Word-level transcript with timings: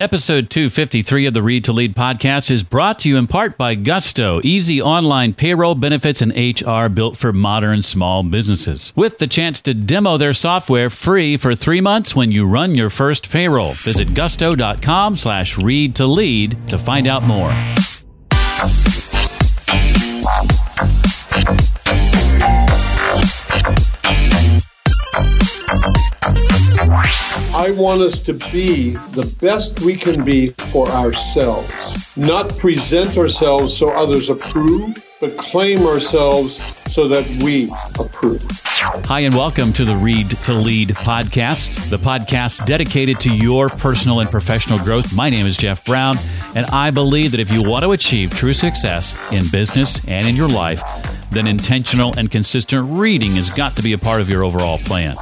Episode 0.00 0.48
253 0.48 1.26
of 1.26 1.34
the 1.34 1.42
Read 1.42 1.62
to 1.64 1.74
Lead 1.74 1.94
podcast 1.94 2.50
is 2.50 2.62
brought 2.62 3.00
to 3.00 3.08
you 3.10 3.18
in 3.18 3.26
part 3.26 3.58
by 3.58 3.74
Gusto, 3.74 4.40
easy 4.42 4.80
online 4.80 5.34
payroll 5.34 5.74
benefits 5.74 6.22
and 6.22 6.32
HR 6.32 6.88
built 6.88 7.18
for 7.18 7.34
modern 7.34 7.82
small 7.82 8.22
businesses. 8.22 8.94
With 8.96 9.18
the 9.18 9.26
chance 9.26 9.60
to 9.60 9.74
demo 9.74 10.16
their 10.16 10.32
software 10.32 10.88
free 10.88 11.36
for 11.36 11.54
three 11.54 11.82
months 11.82 12.16
when 12.16 12.32
you 12.32 12.46
run 12.46 12.74
your 12.74 12.88
first 12.88 13.30
payroll. 13.30 13.72
Visit 13.74 14.14
gusto.com 14.14 15.18
slash 15.18 15.58
read 15.58 15.94
to 15.96 16.06
lead 16.06 16.56
to 16.68 16.78
find 16.78 17.06
out 17.06 17.22
more. 17.24 17.52
I 27.60 27.72
want 27.72 28.00
us 28.00 28.20
to 28.22 28.32
be 28.32 28.92
the 29.12 29.36
best 29.38 29.80
we 29.80 29.94
can 29.94 30.24
be 30.24 30.52
for 30.52 30.88
ourselves, 30.88 32.16
not 32.16 32.56
present 32.56 33.18
ourselves 33.18 33.76
so 33.76 33.90
others 33.90 34.30
approve, 34.30 34.96
but 35.20 35.36
claim 35.36 35.84
ourselves 35.84 36.54
so 36.90 37.06
that 37.08 37.28
we 37.42 37.70
approve. 37.98 38.42
Hi, 39.04 39.20
and 39.20 39.34
welcome 39.34 39.74
to 39.74 39.84
the 39.84 39.94
Read 39.94 40.30
to 40.30 40.54
Lead 40.54 40.88
podcast, 40.88 41.90
the 41.90 41.98
podcast 41.98 42.64
dedicated 42.64 43.20
to 43.20 43.30
your 43.30 43.68
personal 43.68 44.20
and 44.20 44.30
professional 44.30 44.78
growth. 44.78 45.14
My 45.14 45.28
name 45.28 45.46
is 45.46 45.58
Jeff 45.58 45.84
Brown, 45.84 46.16
and 46.54 46.64
I 46.64 46.90
believe 46.90 47.32
that 47.32 47.40
if 47.40 47.52
you 47.52 47.62
want 47.62 47.84
to 47.84 47.92
achieve 47.92 48.30
true 48.30 48.54
success 48.54 49.14
in 49.32 49.46
business 49.52 50.02
and 50.08 50.26
in 50.26 50.34
your 50.34 50.48
life, 50.48 50.82
then 51.30 51.46
intentional 51.46 52.14
and 52.16 52.30
consistent 52.30 52.88
reading 52.90 53.32
has 53.32 53.50
got 53.50 53.76
to 53.76 53.82
be 53.82 53.92
a 53.92 53.98
part 53.98 54.22
of 54.22 54.30
your 54.30 54.44
overall 54.44 54.78
plan. 54.78 55.14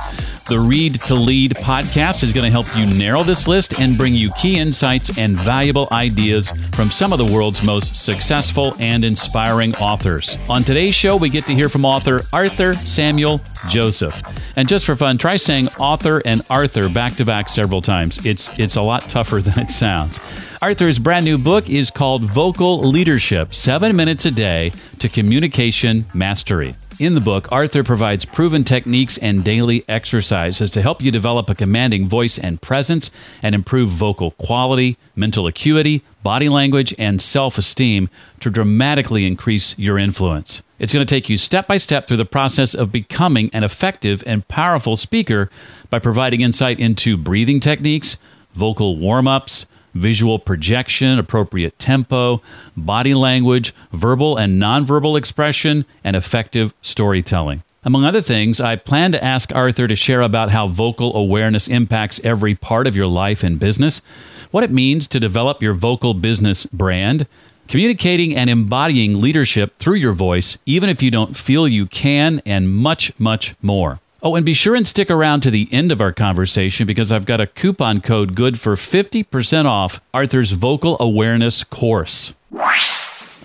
The 0.48 0.58
Read 0.58 0.94
to 1.04 1.14
Lead 1.14 1.50
podcast 1.56 2.22
is 2.24 2.32
going 2.32 2.46
to 2.46 2.50
help 2.50 2.74
you 2.74 2.86
narrow 2.86 3.22
this 3.22 3.46
list 3.46 3.78
and 3.78 3.98
bring 3.98 4.14
you 4.14 4.32
key 4.32 4.58
insights 4.58 5.18
and 5.18 5.36
valuable 5.36 5.88
ideas 5.92 6.50
from 6.72 6.90
some 6.90 7.12
of 7.12 7.18
the 7.18 7.24
world's 7.26 7.62
most 7.62 7.94
successful 7.94 8.74
and 8.78 9.04
inspiring 9.04 9.74
authors. 9.76 10.38
On 10.48 10.62
today's 10.62 10.94
show, 10.94 11.16
we 11.16 11.28
get 11.28 11.44
to 11.48 11.54
hear 11.54 11.68
from 11.68 11.84
author 11.84 12.22
Arthur 12.32 12.72
Samuel 12.72 13.42
Joseph. 13.68 14.18
And 14.56 14.66
just 14.66 14.86
for 14.86 14.96
fun, 14.96 15.18
try 15.18 15.36
saying 15.36 15.68
author 15.78 16.22
and 16.24 16.40
Arthur 16.48 16.88
back 16.88 17.16
to 17.16 17.26
back 17.26 17.50
several 17.50 17.82
times. 17.82 18.24
It's 18.24 18.48
it's 18.58 18.76
a 18.76 18.82
lot 18.82 19.10
tougher 19.10 19.42
than 19.42 19.58
it 19.58 19.70
sounds. 19.70 20.18
Arthur's 20.62 20.98
brand 20.98 21.26
new 21.26 21.36
book 21.36 21.68
is 21.68 21.90
called 21.90 22.22
Vocal 22.22 22.80
Leadership: 22.80 23.54
7 23.54 23.94
minutes 23.94 24.24
a 24.24 24.30
day 24.30 24.72
to 24.98 25.10
communication 25.10 26.06
mastery. 26.14 26.74
In 26.98 27.14
the 27.14 27.20
book, 27.20 27.52
Arthur 27.52 27.84
provides 27.84 28.24
proven 28.24 28.64
techniques 28.64 29.16
and 29.18 29.44
daily 29.44 29.84
exercises 29.88 30.68
to 30.70 30.82
help 30.82 31.00
you 31.00 31.12
develop 31.12 31.48
a 31.48 31.54
commanding 31.54 32.08
voice 32.08 32.36
and 32.38 32.60
presence 32.60 33.12
and 33.40 33.54
improve 33.54 33.90
vocal 33.90 34.32
quality, 34.32 34.96
mental 35.14 35.46
acuity, 35.46 36.02
body 36.24 36.48
language, 36.48 36.92
and 36.98 37.22
self 37.22 37.56
esteem 37.56 38.10
to 38.40 38.50
dramatically 38.50 39.28
increase 39.28 39.78
your 39.78 39.96
influence. 39.96 40.64
It's 40.80 40.92
going 40.92 41.06
to 41.06 41.14
take 41.14 41.28
you 41.28 41.36
step 41.36 41.68
by 41.68 41.76
step 41.76 42.08
through 42.08 42.16
the 42.16 42.24
process 42.24 42.74
of 42.74 42.90
becoming 42.90 43.48
an 43.52 43.62
effective 43.62 44.24
and 44.26 44.48
powerful 44.48 44.96
speaker 44.96 45.50
by 45.90 46.00
providing 46.00 46.40
insight 46.40 46.80
into 46.80 47.16
breathing 47.16 47.60
techniques, 47.60 48.16
vocal 48.54 48.96
warm 48.96 49.28
ups, 49.28 49.66
visual 49.94 50.38
projection, 50.38 51.18
appropriate 51.18 51.78
tempo, 51.78 52.42
body 52.76 53.14
language, 53.14 53.74
verbal 53.92 54.36
and 54.36 54.60
nonverbal 54.60 55.16
expression, 55.18 55.84
and 56.04 56.16
effective 56.16 56.72
storytelling. 56.82 57.62
Among 57.84 58.04
other 58.04 58.20
things, 58.20 58.60
I 58.60 58.76
plan 58.76 59.12
to 59.12 59.24
ask 59.24 59.54
Arthur 59.54 59.86
to 59.86 59.96
share 59.96 60.20
about 60.20 60.50
how 60.50 60.66
vocal 60.66 61.16
awareness 61.16 61.68
impacts 61.68 62.20
every 62.24 62.54
part 62.54 62.86
of 62.86 62.96
your 62.96 63.06
life 63.06 63.42
and 63.42 63.58
business, 63.58 64.02
what 64.50 64.64
it 64.64 64.70
means 64.70 65.06
to 65.08 65.20
develop 65.20 65.62
your 65.62 65.74
vocal 65.74 66.12
business 66.12 66.66
brand, 66.66 67.26
communicating 67.68 68.34
and 68.34 68.50
embodying 68.50 69.20
leadership 69.20 69.78
through 69.78 69.94
your 69.94 70.12
voice, 70.12 70.58
even 70.66 70.88
if 70.90 71.02
you 71.02 71.10
don't 71.10 71.36
feel 71.36 71.68
you 71.68 71.86
can, 71.86 72.42
and 72.44 72.68
much, 72.68 73.18
much 73.18 73.54
more. 73.62 74.00
Oh, 74.20 74.34
and 74.34 74.44
be 74.44 74.52
sure 74.52 74.74
and 74.74 74.86
stick 74.86 75.10
around 75.10 75.42
to 75.42 75.50
the 75.50 75.68
end 75.70 75.92
of 75.92 76.00
our 76.00 76.12
conversation 76.12 76.88
because 76.88 77.12
I've 77.12 77.24
got 77.24 77.40
a 77.40 77.46
coupon 77.46 78.00
code 78.00 78.34
good 78.34 78.58
for 78.58 78.74
50% 78.74 79.64
off 79.64 80.00
Arthur's 80.12 80.52
Vocal 80.52 80.96
Awareness 80.98 81.62
course. 81.62 82.34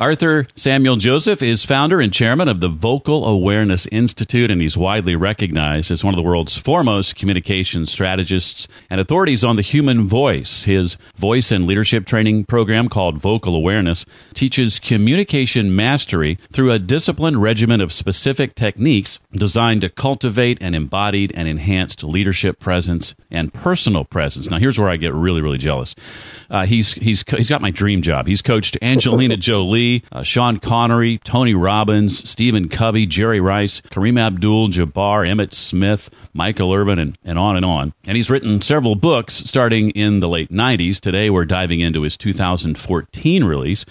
Arthur 0.04 0.48
Samuel 0.54 0.98
Joseph 0.98 1.42
is 1.42 1.64
founder 1.64 2.02
and 2.02 2.12
chairman 2.12 2.50
of 2.50 2.60
the 2.60 2.68
Vocal 2.68 3.26
Awareness 3.26 3.88
Institute, 3.88 4.52
and 4.52 4.62
he's 4.62 4.76
widely 4.76 5.16
recognized 5.16 5.92
as 5.92 6.04
one 6.04 6.14
of 6.14 6.18
the 6.18 6.30
world's 6.30 6.58
foremost 6.58 7.16
communication 7.16 7.86
strategists 7.86 8.68
and 8.90 9.00
authorities 9.00 9.46
on 9.46 9.56
the 9.56 9.62
human 9.62 10.06
voice. 10.06 10.64
His 10.64 10.98
voice 11.16 11.54
and 11.54 11.64
leadership 11.64 12.06
training 12.06 12.44
program 12.44 12.90
called 12.90 13.18
Vocal 13.18 13.56
Awareness 13.56 14.06
teaches 14.34 14.78
communication 14.78 15.74
mastery 15.74 16.38
through 16.52 16.74
a 16.74 16.80
disciplined 16.80 17.42
regimen 17.42 17.80
of 17.80 17.94
specific 17.94 18.56
techniques 18.56 19.20
designed 19.32 19.80
to 19.80 19.90
cultivate 19.90 20.62
an 20.62 20.76
embodied 20.76 21.32
and 21.34 21.48
enhanced 21.48 22.04
leadership 22.04 22.60
presence 22.60 23.16
and 23.32 23.54
personal 23.54 24.04
presence. 24.04 24.50
Now, 24.50 24.58
here's 24.58 24.78
where 24.78 24.90
I 24.90 24.98
get 24.98 25.14
really, 25.14 25.40
really 25.40 25.58
jealous. 25.58 25.96
Uh, 26.50 26.66
he's 26.66 26.94
he's 26.94 27.24
he's 27.30 27.50
got 27.50 27.62
my 27.62 27.72
dream 27.72 28.02
job. 28.02 28.28
He's 28.28 28.42
coached 28.42 28.78
Angelina 28.82 29.38
Jolie, 29.44 29.93
uh, 30.12 30.24
Sean 30.24 30.58
Connery, 30.58 31.20
Tony 31.20 31.54
Robbins, 31.54 32.28
Stephen 32.28 32.70
Covey, 32.70 33.06
Jerry 33.06 33.40
Rice, 33.40 33.82
Kareem 33.82 34.20
Abdul-Jabbar, 34.20 35.28
Emmitt 35.28 35.54
Smith, 35.54 36.10
Michael 36.34 36.74
Irvin, 36.74 36.98
and, 36.98 37.18
and 37.24 37.38
on 37.38 37.56
and 37.56 37.66
on. 37.66 37.94
And 38.08 38.16
he's 38.16 38.32
written 38.32 38.62
several 38.62 38.96
books 38.96 39.34
starting 39.34 39.92
in 39.92 40.20
the 40.20 40.30
late 40.30 40.50
'90s. 40.50 41.00
Today, 41.00 41.30
we're 41.30 41.46
diving 41.46 41.82
into 41.82 42.02
his 42.02 42.18
2014 42.18 43.44
release 43.44 43.86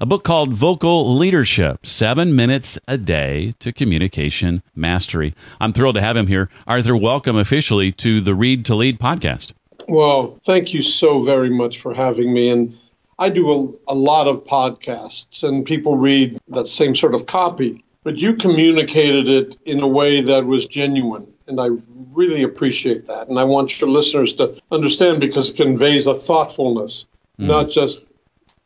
a 0.00 0.06
book 0.06 0.22
called 0.22 0.54
Vocal 0.54 1.16
Leadership 1.16 1.84
Seven 1.84 2.36
Minutes 2.36 2.78
a 2.86 2.96
Day 2.96 3.54
to 3.58 3.72
Communication 3.72 4.62
Mastery. 4.76 5.34
I'm 5.60 5.72
thrilled 5.72 5.96
to 5.96 6.00
have 6.00 6.16
him 6.16 6.28
here. 6.28 6.48
Arthur, 6.68 6.96
welcome 6.96 7.36
officially 7.36 7.90
to 7.92 8.20
the 8.20 8.34
Read 8.34 8.64
to 8.66 8.76
Lead 8.76 9.00
podcast. 9.00 9.54
Well, 9.88 10.38
thank 10.44 10.72
you 10.72 10.82
so 10.82 11.20
very 11.20 11.50
much 11.50 11.80
for 11.80 11.94
having 11.94 12.32
me. 12.32 12.48
And 12.48 12.78
I 13.18 13.30
do 13.30 13.78
a, 13.88 13.92
a 13.92 13.94
lot 13.94 14.28
of 14.28 14.44
podcasts, 14.44 15.42
and 15.42 15.66
people 15.66 15.96
read 15.96 16.38
that 16.48 16.68
same 16.68 16.94
sort 16.94 17.14
of 17.14 17.26
copy, 17.26 17.84
but 18.04 18.16
you 18.16 18.34
communicated 18.34 19.28
it 19.28 19.56
in 19.64 19.80
a 19.80 19.88
way 19.88 20.20
that 20.22 20.46
was 20.46 20.66
genuine. 20.66 21.32
And 21.46 21.60
I 21.60 21.68
really 22.12 22.42
appreciate 22.42 23.06
that. 23.06 23.28
And 23.28 23.38
I 23.38 23.44
want 23.44 23.80
your 23.80 23.90
listeners 23.90 24.34
to 24.34 24.60
understand 24.70 25.20
because 25.20 25.50
it 25.50 25.56
conveys 25.56 26.06
a 26.06 26.14
thoughtfulness, 26.14 27.06
mm. 27.38 27.46
not 27.46 27.70
just 27.70 28.04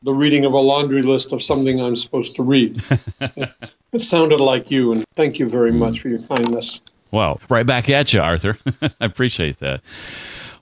the 0.03 0.13
reading 0.13 0.45
of 0.45 0.53
a 0.53 0.59
laundry 0.59 1.03
list 1.03 1.33
of 1.33 1.43
something 1.43 1.81
I'm 1.81 1.97
supposed 1.97 2.37
to 2.37 2.43
read. 2.43 2.83
it 3.21 4.01
sounded 4.01 4.41
like 4.41 4.71
you, 4.71 4.93
and 4.93 5.05
thank 5.15 5.39
you 5.39 5.49
very 5.49 5.73
much 5.73 6.01
for 6.01 6.09
your 6.09 6.21
kindness. 6.21 6.81
Well, 7.11 7.41
right 7.49 7.67
back 7.67 7.89
at 7.89 8.13
you, 8.13 8.21
Arthur. 8.21 8.59
I 8.83 9.05
appreciate 9.05 9.59
that. 9.59 9.81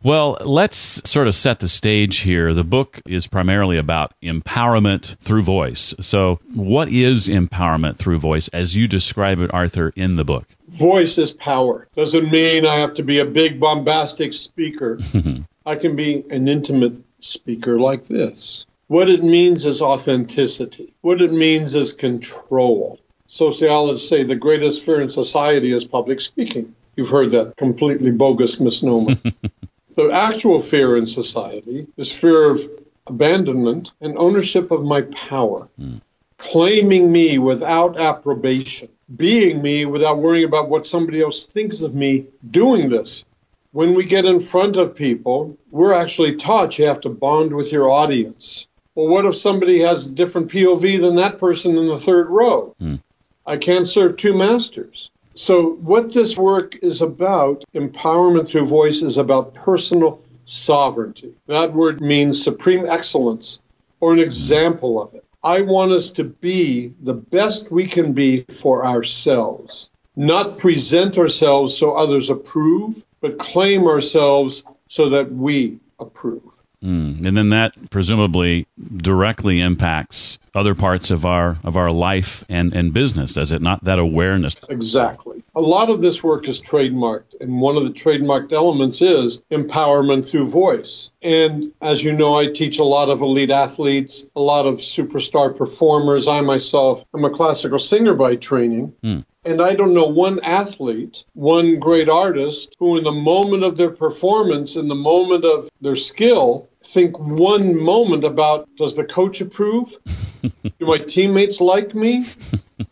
Well, 0.02 0.38
let's 0.40 1.02
sort 1.04 1.28
of 1.28 1.34
set 1.34 1.60
the 1.60 1.68
stage 1.68 2.20
here. 2.20 2.54
The 2.54 2.64
book 2.64 3.02
is 3.06 3.26
primarily 3.26 3.76
about 3.76 4.14
empowerment 4.22 5.18
through 5.18 5.42
voice. 5.42 5.94
So, 6.00 6.40
what 6.54 6.88
is 6.88 7.28
empowerment 7.28 7.96
through 7.96 8.18
voice 8.18 8.48
as 8.48 8.74
you 8.74 8.88
describe 8.88 9.40
it, 9.40 9.52
Arthur, 9.52 9.92
in 9.96 10.16
the 10.16 10.24
book? 10.24 10.46
Voice 10.68 11.18
is 11.18 11.32
power. 11.32 11.86
Doesn't 11.96 12.30
mean 12.30 12.64
I 12.64 12.76
have 12.76 12.94
to 12.94 13.02
be 13.02 13.18
a 13.18 13.26
big, 13.26 13.60
bombastic 13.60 14.32
speaker. 14.32 14.98
I 15.66 15.76
can 15.76 15.96
be 15.96 16.24
an 16.30 16.48
intimate 16.48 16.94
speaker 17.18 17.78
like 17.78 18.06
this. 18.06 18.64
What 18.86 19.10
it 19.10 19.22
means 19.22 19.66
is 19.66 19.82
authenticity. 19.82 20.94
What 21.02 21.20
it 21.20 21.32
means 21.32 21.74
is 21.74 21.92
control. 21.92 22.98
Sociologists 23.26 24.08
say 24.08 24.22
the 24.22 24.34
greatest 24.34 24.82
fear 24.82 25.02
in 25.02 25.10
society 25.10 25.72
is 25.72 25.84
public 25.84 26.20
speaking. 26.20 26.74
You've 26.96 27.10
heard 27.10 27.32
that 27.32 27.56
completely 27.56 28.10
bogus 28.10 28.60
misnomer. 28.60 29.16
the 29.96 30.10
actual 30.10 30.60
fear 30.60 30.96
in 30.96 31.06
society 31.06 31.86
is 31.96 32.12
fear 32.12 32.50
of 32.50 32.60
abandonment 33.06 33.92
and 34.00 34.16
ownership 34.16 34.70
of 34.70 34.84
my 34.84 35.02
power, 35.02 35.68
mm. 35.80 36.00
claiming 36.38 37.10
me 37.10 37.38
without 37.38 37.98
approbation, 37.98 38.88
being 39.14 39.60
me 39.60 39.86
without 39.86 40.18
worrying 40.18 40.44
about 40.44 40.68
what 40.68 40.86
somebody 40.86 41.20
else 41.20 41.46
thinks 41.46 41.80
of 41.80 41.94
me 41.94 42.26
doing 42.50 42.88
this. 42.88 43.24
When 43.72 43.94
we 43.94 44.04
get 44.04 44.24
in 44.24 44.40
front 44.40 44.76
of 44.76 44.96
people, 44.96 45.56
we're 45.70 45.94
actually 45.94 46.36
taught 46.36 46.78
you 46.78 46.86
have 46.86 47.00
to 47.02 47.08
bond 47.08 47.54
with 47.54 47.70
your 47.70 47.88
audience. 47.88 48.66
Well, 48.94 49.08
what 49.08 49.24
if 49.24 49.36
somebody 49.36 49.80
has 49.80 50.06
a 50.06 50.14
different 50.14 50.50
POV 50.50 51.00
than 51.00 51.16
that 51.16 51.38
person 51.38 51.78
in 51.78 51.86
the 51.86 51.98
third 51.98 52.28
row? 52.28 52.74
Mm. 52.80 53.00
I 53.46 53.56
can't 53.56 53.88
serve 53.88 54.16
two 54.16 54.34
masters. 54.34 55.10
So, 55.40 55.70
what 55.70 56.12
this 56.12 56.36
work 56.36 56.76
is 56.82 57.00
about, 57.00 57.64
empowerment 57.74 58.46
through 58.46 58.66
voice, 58.66 59.00
is 59.00 59.16
about 59.16 59.54
personal 59.54 60.20
sovereignty. 60.44 61.32
That 61.46 61.72
word 61.72 62.02
means 62.02 62.44
supreme 62.44 62.84
excellence 62.84 63.58
or 64.00 64.12
an 64.12 64.18
example 64.18 65.02
of 65.02 65.14
it. 65.14 65.24
I 65.42 65.62
want 65.62 65.92
us 65.92 66.10
to 66.12 66.24
be 66.24 66.92
the 67.00 67.14
best 67.14 67.72
we 67.72 67.86
can 67.86 68.12
be 68.12 68.44
for 68.52 68.84
ourselves, 68.84 69.88
not 70.14 70.58
present 70.58 71.16
ourselves 71.16 71.74
so 71.74 71.94
others 71.94 72.28
approve, 72.28 73.02
but 73.22 73.38
claim 73.38 73.86
ourselves 73.86 74.62
so 74.88 75.08
that 75.08 75.32
we 75.32 75.78
approve. 75.98 76.42
Mm. 76.84 77.24
And 77.24 77.34
then 77.34 77.48
that 77.48 77.90
presumably 77.90 78.66
directly 78.94 79.60
impacts 79.60 80.38
other 80.54 80.74
parts 80.74 81.10
of 81.10 81.24
our 81.24 81.56
of 81.64 81.76
our 81.76 81.90
life 81.90 82.44
and, 82.48 82.74
and 82.74 82.92
business, 82.92 83.34
does 83.34 83.52
it 83.52 83.62
not? 83.62 83.84
That 83.84 83.98
awareness. 83.98 84.56
Exactly. 84.68 85.42
A 85.54 85.60
lot 85.60 85.90
of 85.90 86.00
this 86.00 86.22
work 86.22 86.48
is 86.48 86.60
trademarked, 86.60 87.40
and 87.40 87.60
one 87.60 87.76
of 87.76 87.84
the 87.84 87.92
trademarked 87.92 88.52
elements 88.52 89.02
is 89.02 89.42
empowerment 89.50 90.30
through 90.30 90.48
voice. 90.48 91.10
And 91.22 91.72
as 91.80 92.04
you 92.04 92.12
know, 92.12 92.36
I 92.36 92.46
teach 92.46 92.78
a 92.78 92.84
lot 92.84 93.10
of 93.10 93.20
elite 93.20 93.50
athletes, 93.50 94.24
a 94.36 94.40
lot 94.40 94.66
of 94.66 94.74
superstar 94.74 95.56
performers. 95.56 96.28
I 96.28 96.40
myself 96.40 97.04
am 97.14 97.24
a 97.24 97.30
classical 97.30 97.78
singer 97.78 98.14
by 98.14 98.36
training. 98.36 98.94
Mm. 99.02 99.24
And 99.42 99.62
I 99.62 99.74
don't 99.74 99.94
know 99.94 100.06
one 100.06 100.40
athlete, 100.40 101.24
one 101.32 101.78
great 101.78 102.10
artist, 102.10 102.76
who 102.78 102.98
in 102.98 103.04
the 103.04 103.12
moment 103.12 103.64
of 103.64 103.76
their 103.76 103.90
performance, 103.90 104.76
in 104.76 104.88
the 104.88 104.94
moment 104.94 105.46
of 105.46 105.70
their 105.80 105.96
skill, 105.96 106.68
think 106.82 107.18
one 107.18 107.78
moment 107.78 108.24
about 108.24 108.68
does 108.76 108.96
the 108.96 109.04
coach 109.04 109.40
approve? 109.40 109.96
Do 110.42 110.86
my 110.86 110.98
teammates 110.98 111.60
like 111.60 111.94
me? 111.94 112.24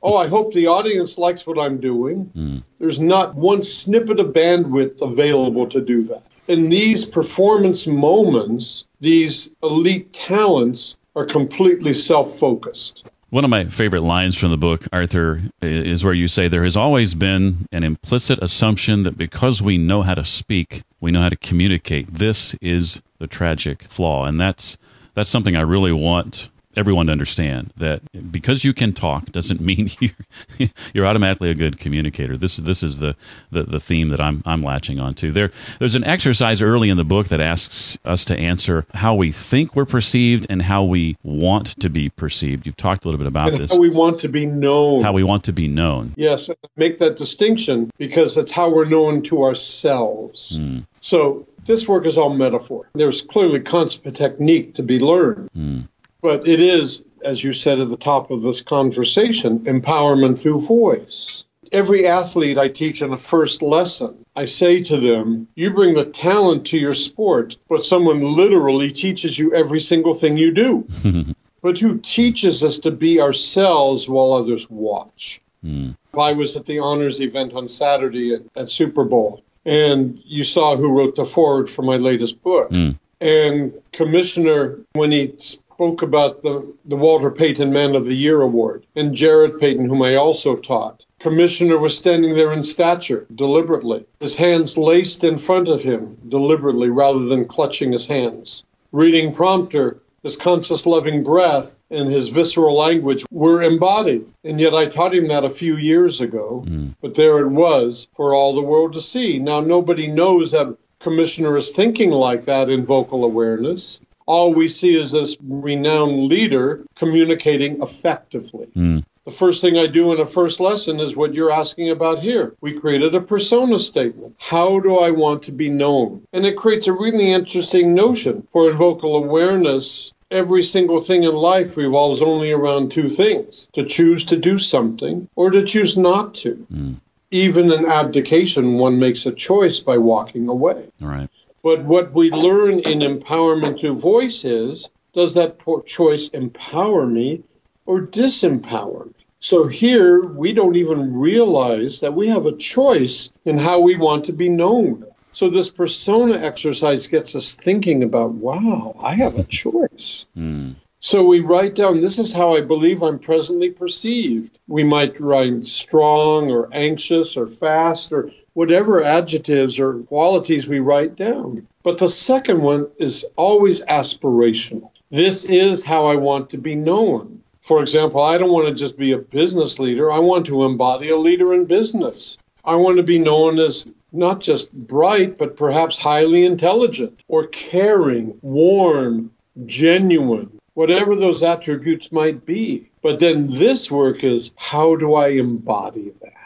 Oh, 0.03 0.17
I 0.17 0.29
hope 0.29 0.53
the 0.53 0.67
audience 0.67 1.17
likes 1.17 1.47
what 1.47 1.59
I'm 1.59 1.81
doing. 1.81 2.31
Mm. 2.37 2.63
There's 2.79 3.01
not 3.01 3.35
one 3.35 3.63
snippet 3.63 4.21
of 4.21 4.35
bandwidth 4.35 5.01
available 5.01 5.67
to 5.69 5.81
do 5.81 6.05
that. 6.05 6.23
In 6.47 6.69
these 6.69 7.05
performance 7.05 7.87
moments, 7.87 8.87
these 9.01 9.51
elite 9.63 10.13
talents 10.13 10.97
are 11.17 11.25
completely 11.25 11.95
self 11.95 12.31
focused. 12.31 13.08
One 13.31 13.45
of 13.45 13.51
my 13.51 13.67
favorite 13.67 14.01
lines 14.01 14.39
from 14.39 14.51
the 14.51 14.57
book, 14.57 14.89
Arthur, 14.91 15.43
is 15.61 16.03
where 16.03 16.15
you 16.15 16.29
say 16.29 16.49
there 16.49 16.65
has 16.65 16.79
always 16.79 17.13
been 17.13 17.67
an 17.71 17.85
implicit 17.85 18.39
assumption 18.41 19.03
that 19.03 19.19
because 19.19 19.61
we 19.61 19.77
know 19.77 20.01
how 20.01 20.15
to 20.15 20.25
speak, 20.25 20.83
we 20.99 21.11
know 21.11 21.21
how 21.21 21.29
to 21.29 21.37
communicate. 21.37 22.15
This 22.15 22.55
is 22.63 23.03
the 23.19 23.27
tragic 23.27 23.83
flaw, 23.83 24.25
and 24.25 24.41
that's 24.41 24.79
that's 25.13 25.29
something 25.29 25.57
I 25.57 25.61
really 25.61 25.93
want 25.93 26.49
everyone 26.77 27.07
to 27.07 27.13
understand 27.13 27.73
that 27.77 28.01
because 28.31 28.65
you 28.65 28.73
can 28.73 28.93
talk 28.93 29.27
doesn't 29.33 29.61
mean 29.69 29.91
you're, 30.01 30.69
you're 30.95 31.07
automatically 31.07 31.51
a 31.51 31.55
good 31.55 31.79
communicator. 31.79 32.37
This 32.37 32.57
this 32.57 32.83
is 32.83 32.99
the, 32.99 33.17
the, 33.51 33.65
the 33.65 33.81
theme 33.81 34.11
that 34.11 34.21
I'm 34.21 34.43
I'm 34.47 34.63
latching 34.63 35.01
onto. 35.01 35.31
There 35.31 35.51
there's 35.79 35.95
an 35.95 36.05
exercise 36.05 36.63
early 36.63 36.89
in 36.89 36.97
the 36.97 37.05
book 37.05 37.29
that 37.29 37.41
asks 37.41 37.99
us 38.05 38.25
to 38.27 38.37
answer 38.37 38.87
how 38.95 39.15
we 39.15 39.33
think 39.33 39.75
we're 39.75 39.85
perceived 39.85 40.47
and 40.49 40.63
how 40.63 40.85
we 40.85 41.17
want 41.23 41.79
to 41.81 41.89
be 41.89 42.09
perceived. 42.11 42.67
You've 42.67 42.77
talked 42.77 43.05
a 43.05 43.09
little 43.09 43.19
bit 43.19 43.27
about 43.27 43.51
and 43.51 43.59
this. 43.59 43.73
How 43.73 43.79
we 43.79 43.91
want 43.91 44.21
to 44.21 44.29
be 44.29 44.47
known. 44.47 45.03
How 45.03 45.13
we 45.13 45.25
want 45.25 45.45
to 45.45 45.53
be 45.53 45.69
known. 45.69 46.15
Yes, 46.17 46.51
make 46.77 46.99
that 46.99 47.17
distinction 47.17 47.91
because 47.99 48.35
that's 48.35 48.53
how 48.53 48.71
we're 48.71 48.85
known 48.85 49.23
to 49.23 49.45
ourselves. 49.45 50.59
Mm. 50.59 50.87
So 51.01 51.47
this 51.65 51.87
work 51.87 52.07
is 52.07 52.19
all 52.19 52.35
metaphor. 52.35 52.89
There's 52.95 53.23
clearly 53.23 53.61
concept 53.61 54.17
technique 54.17 54.75
to 54.75 54.83
be 54.83 54.99
learned. 54.99 55.51
Mm. 55.57 55.78
But 56.21 56.49
it 56.49 56.61
is, 56.61 57.05
as 57.23 57.43
you 57.43 57.53
said 57.53 57.81
at 57.81 57.89
the 57.89 57.97
top 57.97 58.31
of 58.31 58.43
this 58.43 58.61
conversation, 58.61 59.61
empowerment 59.61 60.41
through 60.41 60.63
voice. 60.63 61.45
Every 61.71 62.07
athlete 62.07 62.59
I 62.59 62.69
teach 62.69 63.03
in 63.03 63.11
the 63.11 63.17
first 63.17 63.63
lesson, 63.63 64.25
I 64.35 64.47
say 64.47 64.83
to 64.85 64.97
them, 64.97 65.49
you 65.55 65.71
bring 65.71 65.95
the 65.95 66.07
talent 66.07 66.67
to 66.67 66.79
your 66.79 66.95
sport, 66.95 67.57
but 67.69 67.85
someone 67.85 68.23
literally 68.23 68.91
teaches 68.91 69.39
you 69.39 69.55
every 69.55 69.81
single 69.81 70.15
thing 70.15 70.37
you 70.37 70.53
do. 70.53 70.89
but 71.63 71.79
who 71.79 71.99
teaches 71.99 72.65
us 72.65 72.79
to 72.81 72.91
be 72.91 73.21
ourselves 73.21 74.09
while 74.09 74.33
others 74.33 74.69
watch? 74.71 75.41
Mm. 75.65 75.97
I 76.19 76.33
was 76.33 76.57
at 76.57 76.67
the 76.67 76.79
honors 76.79 77.21
event 77.21 77.53
on 77.53 77.69
Saturday 77.69 78.35
at, 78.35 78.43
at, 78.57 78.69
Super 78.69 79.05
Bowl, 79.05 79.43
and 79.65 80.21
you 80.25 80.45
saw 80.45 80.77
who 80.77 80.97
wrote 80.97 81.17
the 81.17 81.25
foreword 81.25 81.69
for 81.69 81.83
my 81.83 81.97
latest 81.97 82.43
book. 82.43 82.71
Mm. 82.71 82.99
And 83.21 83.75
Commissioner, 83.93 84.79
when 84.93 85.11
he 85.11 85.35
spoke 85.79 86.03
about 86.03 86.43
the, 86.43 86.75
the 86.87 86.97
Walter 86.97 87.31
Payton 87.31 87.73
Man 87.73 87.95
of 87.95 88.05
the 88.05 88.17
Year 88.17 88.43
Award, 88.43 88.85
and 88.97 89.15
Jarrett 89.15 89.61
Payton, 89.61 89.87
whom 89.87 90.03
I 90.03 90.17
also 90.17 90.57
taught. 90.57 91.07
Commissioner 91.21 91.79
was 91.79 91.97
standing 91.97 92.35
there 92.35 92.53
in 92.53 92.65
stature, 92.65 93.29
deliberately, 93.33 94.05
his 94.19 94.35
hands 94.35 94.77
laced 94.77 95.23
in 95.23 95.39
front 95.39 95.69
of 95.69 95.85
him, 95.85 96.19
deliberately, 96.29 96.91
rather 96.91 97.25
than 97.27 97.45
clutching 97.45 97.93
his 97.93 98.09
hands. 98.09 98.65
Reading 98.91 99.33
prompter, 99.33 100.01
his 100.25 100.37
conscious 100.37 100.85
loving 100.85 101.23
breath 101.23 101.79
and 101.93 102.11
his 102.11 102.31
visceral 102.31 102.77
language 102.77 103.25
were 103.31 103.63
embodied. 103.63 104.27
And 104.43 104.61
yet 104.61 104.75
I 104.75 104.87
taught 104.87 105.15
him 105.15 105.29
that 105.29 105.45
a 105.45 105.51
few 105.51 105.77
years 105.77 106.21
ago, 106.21 106.65
mm. 106.67 106.97
but 107.01 107.15
there 107.15 107.39
it 107.39 107.51
was 107.51 108.09
for 108.17 108.35
all 108.35 108.53
the 108.53 108.63
world 108.63 108.95
to 108.95 109.01
see. 109.01 109.39
Now 109.39 109.61
nobody 109.61 110.09
knows 110.09 110.51
that 110.51 110.77
Commissioner 110.99 111.57
is 111.57 111.71
thinking 111.71 112.11
like 112.11 112.47
that 112.47 112.69
in 112.69 112.85
vocal 112.85 113.25
awareness 113.25 114.01
all 114.29 114.53
we 114.53 114.69
see 114.69 114.95
is 114.95 115.13
this 115.13 115.39
renowned 115.43 116.25
leader 116.25 116.85
communicating 116.95 117.81
effectively. 117.83 118.69
Mm. 118.77 119.03
The 119.25 119.31
first 119.31 119.63
thing 119.63 119.79
I 119.79 119.87
do 119.87 120.13
in 120.13 120.21
a 120.21 120.27
first 120.27 120.61
lesson 120.61 121.01
is 121.01 121.17
what 121.17 121.35
you're 121.35 121.51
asking 121.51 121.91
about 121.91 122.19
here. 122.19 122.55
We 122.61 122.79
created 122.79 123.15
a 123.15 123.23
persona 123.23 123.79
statement. 123.79 124.37
How 124.39 124.81
do 124.81 124.99
I 124.99 125.11
want 125.13 125.45
to 125.45 125.53
be 125.53 125.71
known? 125.71 126.27
And 126.33 126.45
it 126.45 126.59
creates 126.59 126.89
a 126.89 126.93
really 126.93 127.33
interesting 127.33 127.95
notion 127.95 128.47
for 128.51 128.71
in 128.71 128.77
vocal 128.77 129.17
awareness. 129.17 130.13
Every 130.31 130.63
single 130.63 131.01
thing 131.01 131.25
in 131.25 131.35
life 131.35 131.79
revolves 131.79 132.21
only 132.21 132.53
around 132.53 132.93
two 132.93 133.09
things 133.09 133.71
to 133.73 133.85
choose 133.85 134.27
to 134.27 134.37
do 134.37 134.59
something 134.59 135.29
or 135.37 135.51
to 135.51 135.65
choose 135.65 135.97
not 135.97 136.35
to. 136.43 136.67
Mm. 136.71 136.97
Even 137.31 137.73
in 137.73 137.87
abdication, 137.87 138.75
one 138.75 138.99
makes 138.99 139.25
a 139.25 139.33
choice 139.33 139.81
by 139.81 139.97
walking 139.97 140.49
away. 140.49 140.87
All 141.01 141.09
right. 141.09 141.31
But 141.69 141.85
what 141.85 142.15
we 142.15 142.31
learn 142.31 142.79
in 142.79 143.01
empowerment 143.01 143.79
through 143.79 144.01
voice 144.01 144.47
is 144.47 144.89
does 145.13 145.35
that 145.35 145.61
choice 145.85 146.31
empower 146.31 147.05
me 147.05 147.43
or 147.85 148.01
disempower 148.01 149.05
me? 149.05 149.13
So 149.39 149.67
here 149.67 150.25
we 150.25 150.55
don't 150.55 150.77
even 150.77 151.13
realize 151.13 152.01
that 152.01 152.15
we 152.15 152.29
have 152.29 152.47
a 152.47 152.57
choice 152.57 153.31
in 153.45 153.59
how 153.59 153.81
we 153.81 153.99
want 153.99 154.25
to 154.25 154.33
be 154.33 154.49
known. 154.49 155.05
So 155.33 155.51
this 155.51 155.69
persona 155.69 156.39
exercise 156.39 157.07
gets 157.09 157.37
us 157.37 157.55
thinking 157.55 158.03
about, 158.03 158.31
wow, 158.31 158.97
I 158.99 159.17
have 159.17 159.39
a 159.39 159.45
choice. 159.45 160.25
Mm. 160.35 160.77
So 161.01 161.23
we 161.23 161.41
write 161.41 161.75
down, 161.75 162.01
this 162.01 162.19
is 162.19 162.33
how 162.33 162.57
I 162.57 162.63
believe 162.63 163.03
I'm 163.03 163.19
presently 163.19 163.73
perceived. 163.73 164.59
We 164.67 164.85
might 164.85 165.21
write 165.21 165.67
strong 165.67 166.51
or 166.51 166.71
anxious 166.73 167.37
or 167.37 167.47
fast 167.47 168.11
or 168.15 168.33
whatever 168.59 169.05
adjectives 169.05 169.79
or 169.79 170.01
qualities 170.01 170.67
we 170.67 170.81
write 170.81 171.15
down. 171.15 171.65
But 171.85 171.99
the 171.99 172.09
second 172.09 172.61
one 172.61 172.89
is 172.99 173.25
always 173.37 173.85
aspirational. 173.85 174.91
This 175.11 175.45
is 175.45 175.85
how 175.85 176.07
I 176.07 176.17
want 176.17 176.51
to 176.51 176.59
be 176.59 176.75
known. 176.75 177.45
For 177.61 177.81
example, 177.81 178.21
I 178.21 178.37
don't 178.37 178.51
want 178.51 178.67
to 178.67 178.75
just 178.75 178.99
be 178.99 179.13
a 179.13 179.19
business 179.19 179.79
leader, 179.79 180.11
I 180.11 180.19
want 180.19 180.47
to 180.47 180.65
embody 180.65 181.11
a 181.11 181.17
leader 181.17 181.55
in 181.55 181.67
business. 181.67 182.37
I 182.65 182.75
want 182.75 182.97
to 182.97 183.05
be 183.05 183.21
known 183.21 183.61
as 183.61 183.87
not 184.11 184.41
just 184.41 184.73
bright, 184.73 185.39
but 185.39 185.57
perhaps 185.57 185.97
highly 185.97 186.45
intelligent 186.45 187.23
or 187.29 187.47
caring, 187.47 188.39
warm, 188.43 189.31
genuine, 189.67 190.59
whatever 190.75 191.15
those 191.15 191.45
attributes 191.45 192.11
might 192.11 192.45
be. 192.45 192.91
But 193.03 193.21
then 193.21 193.53
this 193.53 193.89
work 193.89 194.25
is 194.25 194.51
how 194.57 194.97
do 194.97 195.15
I 195.15 195.29
embody 195.29 196.11
that? 196.23 196.38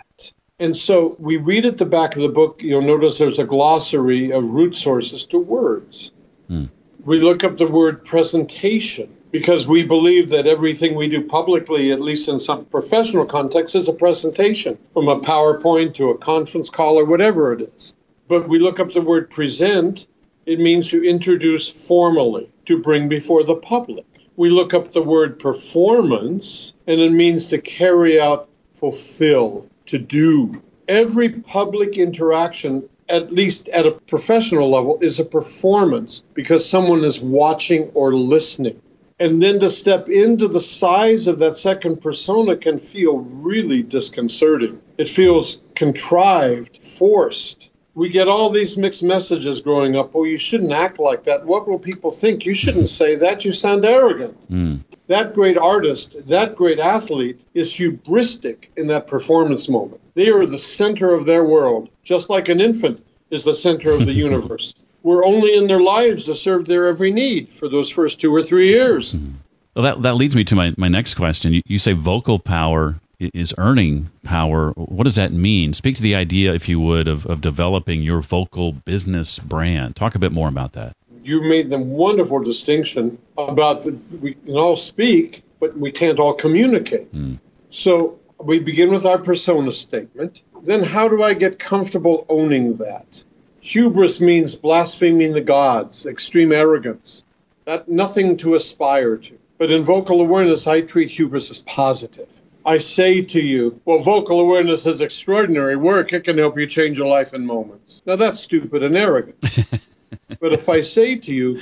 And 0.62 0.76
so 0.76 1.16
we 1.18 1.38
read 1.38 1.66
at 1.66 1.78
the 1.78 1.86
back 1.86 2.14
of 2.14 2.22
the 2.22 2.28
book, 2.28 2.62
you'll 2.62 2.82
notice 2.82 3.18
there's 3.18 3.40
a 3.40 3.44
glossary 3.44 4.30
of 4.30 4.48
root 4.48 4.76
sources 4.76 5.26
to 5.26 5.38
words. 5.40 6.12
Hmm. 6.46 6.66
We 7.04 7.18
look 7.18 7.42
up 7.42 7.56
the 7.56 7.66
word 7.66 8.04
presentation 8.04 9.12
because 9.32 9.66
we 9.66 9.84
believe 9.84 10.28
that 10.28 10.46
everything 10.46 10.94
we 10.94 11.08
do 11.08 11.24
publicly, 11.24 11.90
at 11.90 12.00
least 12.00 12.28
in 12.28 12.38
some 12.38 12.64
professional 12.66 13.26
context, 13.26 13.74
is 13.74 13.88
a 13.88 13.92
presentation 13.92 14.78
from 14.92 15.08
a 15.08 15.18
PowerPoint 15.18 15.94
to 15.94 16.10
a 16.10 16.18
conference 16.18 16.70
call 16.70 16.96
or 16.96 17.06
whatever 17.06 17.52
it 17.52 17.72
is. 17.74 17.94
But 18.28 18.48
we 18.48 18.60
look 18.60 18.78
up 18.78 18.92
the 18.92 19.00
word 19.00 19.30
present, 19.30 20.06
it 20.46 20.60
means 20.60 20.92
to 20.92 21.02
introduce 21.02 21.68
formally, 21.88 22.48
to 22.66 22.78
bring 22.78 23.08
before 23.08 23.42
the 23.42 23.56
public. 23.56 24.06
We 24.36 24.50
look 24.50 24.74
up 24.74 24.92
the 24.92 25.02
word 25.02 25.40
performance, 25.40 26.72
and 26.86 27.00
it 27.00 27.10
means 27.10 27.48
to 27.48 27.58
carry 27.58 28.20
out, 28.20 28.48
fulfill, 28.74 29.66
to 29.92 29.98
do. 29.98 30.62
Every 30.88 31.28
public 31.28 31.98
interaction, 31.98 32.88
at 33.10 33.30
least 33.30 33.68
at 33.68 33.86
a 33.86 33.90
professional 33.92 34.70
level, 34.70 34.98
is 35.02 35.20
a 35.20 35.24
performance 35.24 36.24
because 36.32 36.68
someone 36.68 37.04
is 37.04 37.20
watching 37.20 37.90
or 37.92 38.14
listening. 38.14 38.80
And 39.20 39.42
then 39.42 39.60
to 39.60 39.68
step 39.68 40.08
into 40.08 40.48
the 40.48 40.60
size 40.60 41.28
of 41.28 41.40
that 41.40 41.56
second 41.56 42.00
persona 42.00 42.56
can 42.56 42.78
feel 42.78 43.18
really 43.18 43.82
disconcerting. 43.82 44.80
It 44.96 45.08
feels 45.08 45.60
contrived, 45.74 46.82
forced. 46.82 47.68
We 47.94 48.08
get 48.08 48.28
all 48.28 48.48
these 48.48 48.78
mixed 48.78 49.02
messages 49.02 49.60
growing 49.60 49.94
up. 49.94 50.12
Oh, 50.14 50.24
you 50.24 50.38
shouldn't 50.38 50.72
act 50.72 50.98
like 50.98 51.24
that. 51.24 51.44
What 51.44 51.68
will 51.68 51.78
people 51.78 52.10
think? 52.10 52.46
You 52.46 52.54
shouldn't 52.54 52.88
say 52.88 53.16
that. 53.16 53.44
You 53.44 53.52
sound 53.52 53.84
arrogant. 53.84 54.50
Mm 54.50 54.80
that 55.08 55.34
great 55.34 55.58
artist, 55.58 56.14
that 56.28 56.54
great 56.54 56.78
athlete 56.78 57.40
is 57.54 57.72
hubristic 57.72 58.66
in 58.76 58.86
that 58.88 59.06
performance 59.06 59.68
moment. 59.68 60.00
They 60.14 60.30
are 60.30 60.46
the 60.46 60.58
center 60.58 61.12
of 61.12 61.26
their 61.26 61.44
world, 61.44 61.88
just 62.02 62.30
like 62.30 62.48
an 62.48 62.60
infant 62.60 63.04
is 63.30 63.44
the 63.44 63.54
center 63.54 63.90
of 63.90 64.06
the 64.06 64.12
universe. 64.26 64.74
We're 65.02 65.24
only 65.24 65.56
in 65.56 65.66
their 65.66 65.80
lives 65.80 66.26
to 66.26 66.34
serve 66.34 66.66
their 66.66 66.86
every 66.86 67.10
need 67.10 67.48
for 67.48 67.68
those 67.68 67.90
first 67.90 68.20
two 68.20 68.32
or 68.34 68.42
three 68.42 68.68
years. 68.68 69.16
Mm-hmm. 69.16 69.32
Well, 69.74 69.84
that, 69.84 70.02
that 70.02 70.14
leads 70.14 70.36
me 70.36 70.44
to 70.44 70.54
my, 70.54 70.74
my 70.76 70.88
next 70.88 71.14
question. 71.14 71.54
You, 71.54 71.62
you 71.66 71.78
say 71.78 71.92
vocal 71.92 72.38
power 72.38 73.00
is 73.18 73.54
earning 73.58 74.10
power. 74.22 74.72
What 74.72 75.04
does 75.04 75.14
that 75.14 75.32
mean? 75.32 75.72
Speak 75.72 75.96
to 75.96 76.02
the 76.02 76.14
idea, 76.14 76.52
if 76.52 76.68
you 76.68 76.80
would, 76.80 77.08
of, 77.08 77.24
of 77.26 77.40
developing 77.40 78.02
your 78.02 78.20
vocal 78.20 78.72
business 78.72 79.38
brand. 79.38 79.96
Talk 79.96 80.14
a 80.14 80.18
bit 80.18 80.32
more 80.32 80.48
about 80.48 80.72
that. 80.72 80.94
You 81.22 81.42
made 81.42 81.70
the 81.70 81.78
wonderful 81.78 82.42
distinction 82.42 83.18
about 83.38 83.82
the, 83.82 83.98
we 84.20 84.34
can 84.34 84.56
all 84.56 84.76
speak, 84.76 85.42
but 85.60 85.76
we 85.76 85.92
can't 85.92 86.18
all 86.18 86.34
communicate. 86.34 87.12
Mm. 87.12 87.38
So 87.68 88.18
we 88.42 88.58
begin 88.58 88.90
with 88.90 89.06
our 89.06 89.18
persona 89.18 89.72
statement. 89.72 90.42
Then, 90.62 90.82
how 90.82 91.08
do 91.08 91.22
I 91.22 91.34
get 91.34 91.58
comfortable 91.58 92.26
owning 92.28 92.76
that? 92.78 93.24
Hubris 93.60 94.20
means 94.20 94.56
blaspheming 94.56 95.32
the 95.32 95.40
gods, 95.40 96.06
extreme 96.06 96.52
arrogance, 96.52 97.22
that 97.64 97.88
nothing 97.88 98.36
to 98.38 98.54
aspire 98.54 99.16
to. 99.16 99.38
But 99.58 99.70
in 99.70 99.82
vocal 99.82 100.20
awareness, 100.20 100.66
I 100.66 100.80
treat 100.80 101.10
hubris 101.10 101.50
as 101.50 101.60
positive. 101.60 102.28
I 102.64 102.78
say 102.78 103.22
to 103.22 103.40
you, 103.40 103.80
well, 103.84 103.98
vocal 103.98 104.40
awareness 104.40 104.86
is 104.86 105.00
extraordinary 105.00 105.76
work. 105.76 106.12
It 106.12 106.24
can 106.24 106.38
help 106.38 106.58
you 106.58 106.66
change 106.66 106.98
your 106.98 107.08
life 107.08 107.34
in 107.34 107.46
moments. 107.46 108.02
Now, 108.06 108.16
that's 108.16 108.40
stupid 108.40 108.82
and 108.82 108.96
arrogant. 108.96 109.44
but 110.40 110.52
if 110.52 110.68
I 110.68 110.80
say 110.80 111.16
to 111.16 111.32
you, 111.32 111.60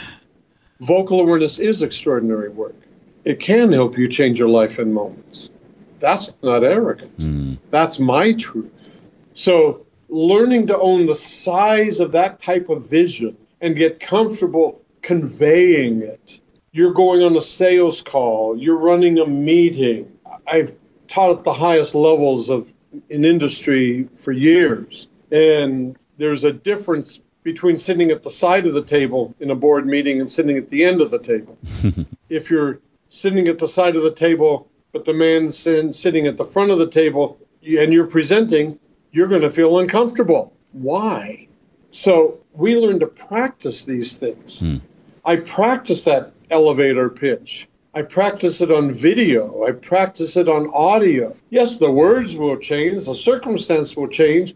vocal 0.80 1.20
awareness 1.20 1.58
is 1.58 1.82
extraordinary 1.82 2.48
work, 2.48 2.76
it 3.24 3.40
can 3.40 3.72
help 3.72 3.98
you 3.98 4.08
change 4.08 4.38
your 4.38 4.48
life 4.48 4.78
in 4.78 4.92
moments. 4.92 5.50
That's 5.98 6.42
not 6.42 6.64
arrogant. 6.64 7.18
Mm. 7.18 7.58
That's 7.70 8.00
my 8.00 8.32
truth. 8.32 9.10
So, 9.34 9.86
learning 10.08 10.68
to 10.68 10.78
own 10.78 11.06
the 11.06 11.14
size 11.14 12.00
of 12.00 12.12
that 12.12 12.40
type 12.40 12.68
of 12.68 12.88
vision 12.88 13.36
and 13.60 13.76
get 13.76 14.00
comfortable 14.00 14.80
conveying 15.02 16.02
it 16.02 16.40
you're 16.72 16.92
going 16.92 17.22
on 17.22 17.36
a 17.36 17.40
sales 17.40 18.02
call, 18.02 18.56
you're 18.56 18.76
running 18.76 19.18
a 19.18 19.26
meeting. 19.26 20.18
I've 20.46 20.72
taught 21.08 21.38
at 21.38 21.44
the 21.44 21.52
highest 21.52 21.94
levels 21.94 22.50
of 22.50 22.72
in 23.08 23.24
industry 23.24 24.08
for 24.16 24.32
years. 24.32 25.08
And 25.30 25.96
there's 26.16 26.44
a 26.44 26.52
difference 26.52 27.20
between 27.42 27.78
sitting 27.78 28.10
at 28.10 28.22
the 28.22 28.30
side 28.30 28.66
of 28.66 28.74
the 28.74 28.82
table 28.82 29.34
in 29.40 29.50
a 29.50 29.54
board 29.54 29.86
meeting 29.86 30.20
and 30.20 30.30
sitting 30.30 30.58
at 30.58 30.68
the 30.68 30.84
end 30.84 31.00
of 31.00 31.10
the 31.10 31.18
table. 31.18 31.58
if 32.28 32.50
you're 32.50 32.80
sitting 33.08 33.48
at 33.48 33.58
the 33.58 33.68
side 33.68 33.96
of 33.96 34.02
the 34.02 34.12
table, 34.12 34.68
but 34.92 35.04
the 35.04 35.14
man's 35.14 35.58
sitting 35.58 36.26
at 36.26 36.36
the 36.36 36.44
front 36.44 36.70
of 36.70 36.78
the 36.78 36.88
table 36.88 37.38
and 37.62 37.92
you're 37.92 38.06
presenting, 38.06 38.78
you're 39.10 39.28
going 39.28 39.42
to 39.42 39.50
feel 39.50 39.78
uncomfortable. 39.78 40.52
Why? 40.72 41.48
So 41.90 42.40
we 42.52 42.76
learn 42.76 43.00
to 43.00 43.06
practice 43.06 43.84
these 43.84 44.16
things. 44.16 44.60
Hmm. 44.60 44.76
I 45.24 45.36
practice 45.36 46.04
that 46.04 46.32
elevator 46.50 47.08
pitch. 47.10 47.68
I 47.92 48.02
practice 48.02 48.60
it 48.60 48.70
on 48.70 48.92
video. 48.92 49.64
I 49.64 49.72
practice 49.72 50.36
it 50.36 50.48
on 50.48 50.70
audio. 50.72 51.36
Yes, 51.50 51.78
the 51.78 51.90
words 51.90 52.36
will 52.36 52.56
change, 52.56 53.06
the 53.06 53.14
circumstance 53.14 53.96
will 53.96 54.08
change, 54.08 54.54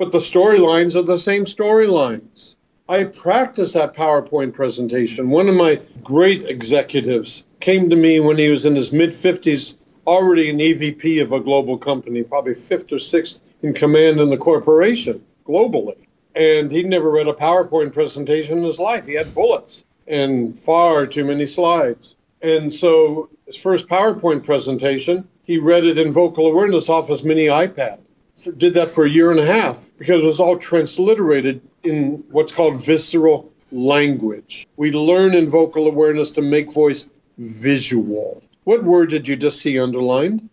but 0.00 0.12
the 0.12 0.18
storylines 0.18 0.96
are 0.96 1.02
the 1.02 1.18
same 1.18 1.44
storylines. 1.44 2.56
I 2.88 3.04
practice 3.04 3.74
that 3.74 3.94
PowerPoint 3.94 4.54
presentation. 4.54 5.28
One 5.28 5.46
of 5.46 5.54
my 5.54 5.78
great 6.02 6.42
executives 6.42 7.44
came 7.60 7.90
to 7.90 7.96
me 7.96 8.18
when 8.18 8.38
he 8.38 8.48
was 8.48 8.64
in 8.64 8.76
his 8.76 8.94
mid 8.94 9.10
50s, 9.10 9.76
already 10.06 10.48
an 10.48 10.56
EVP 10.56 11.20
of 11.20 11.32
a 11.32 11.40
global 11.40 11.76
company, 11.76 12.22
probably 12.22 12.54
fifth 12.54 12.90
or 12.90 12.98
sixth 12.98 13.42
in 13.62 13.74
command 13.74 14.20
in 14.20 14.30
the 14.30 14.38
corporation 14.38 15.22
globally. 15.46 16.06
And 16.34 16.72
he'd 16.72 16.86
never 16.86 17.10
read 17.10 17.28
a 17.28 17.34
PowerPoint 17.34 17.92
presentation 17.92 18.56
in 18.56 18.64
his 18.64 18.80
life. 18.80 19.04
He 19.04 19.16
had 19.16 19.34
bullets 19.34 19.84
and 20.06 20.58
far 20.58 21.06
too 21.08 21.26
many 21.26 21.44
slides. 21.44 22.16
And 22.40 22.72
so 22.72 23.28
his 23.44 23.58
first 23.58 23.86
PowerPoint 23.86 24.46
presentation, 24.46 25.28
he 25.44 25.58
read 25.58 25.84
it 25.84 25.98
in 25.98 26.10
vocal 26.10 26.46
awareness 26.46 26.88
off 26.88 27.08
his 27.08 27.22
mini 27.22 27.48
iPad. 27.48 27.98
Did 28.44 28.74
that 28.74 28.90
for 28.90 29.04
a 29.04 29.08
year 29.08 29.30
and 29.30 29.40
a 29.40 29.46
half 29.46 29.90
because 29.98 30.22
it 30.22 30.26
was 30.26 30.40
all 30.40 30.56
transliterated 30.56 31.62
in 31.82 32.24
what's 32.30 32.52
called 32.52 32.82
visceral 32.82 33.52
language. 33.72 34.66
We 34.76 34.92
learn 34.92 35.34
in 35.34 35.48
vocal 35.48 35.86
awareness 35.86 36.32
to 36.32 36.42
make 36.42 36.72
voice 36.72 37.08
visual. 37.38 38.42
What 38.64 38.84
word 38.84 39.10
did 39.10 39.28
you 39.28 39.36
just 39.36 39.60
see 39.60 39.78
underlined? 39.78 40.48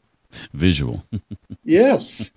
Visual. 0.53 1.03
yes. 1.63 2.31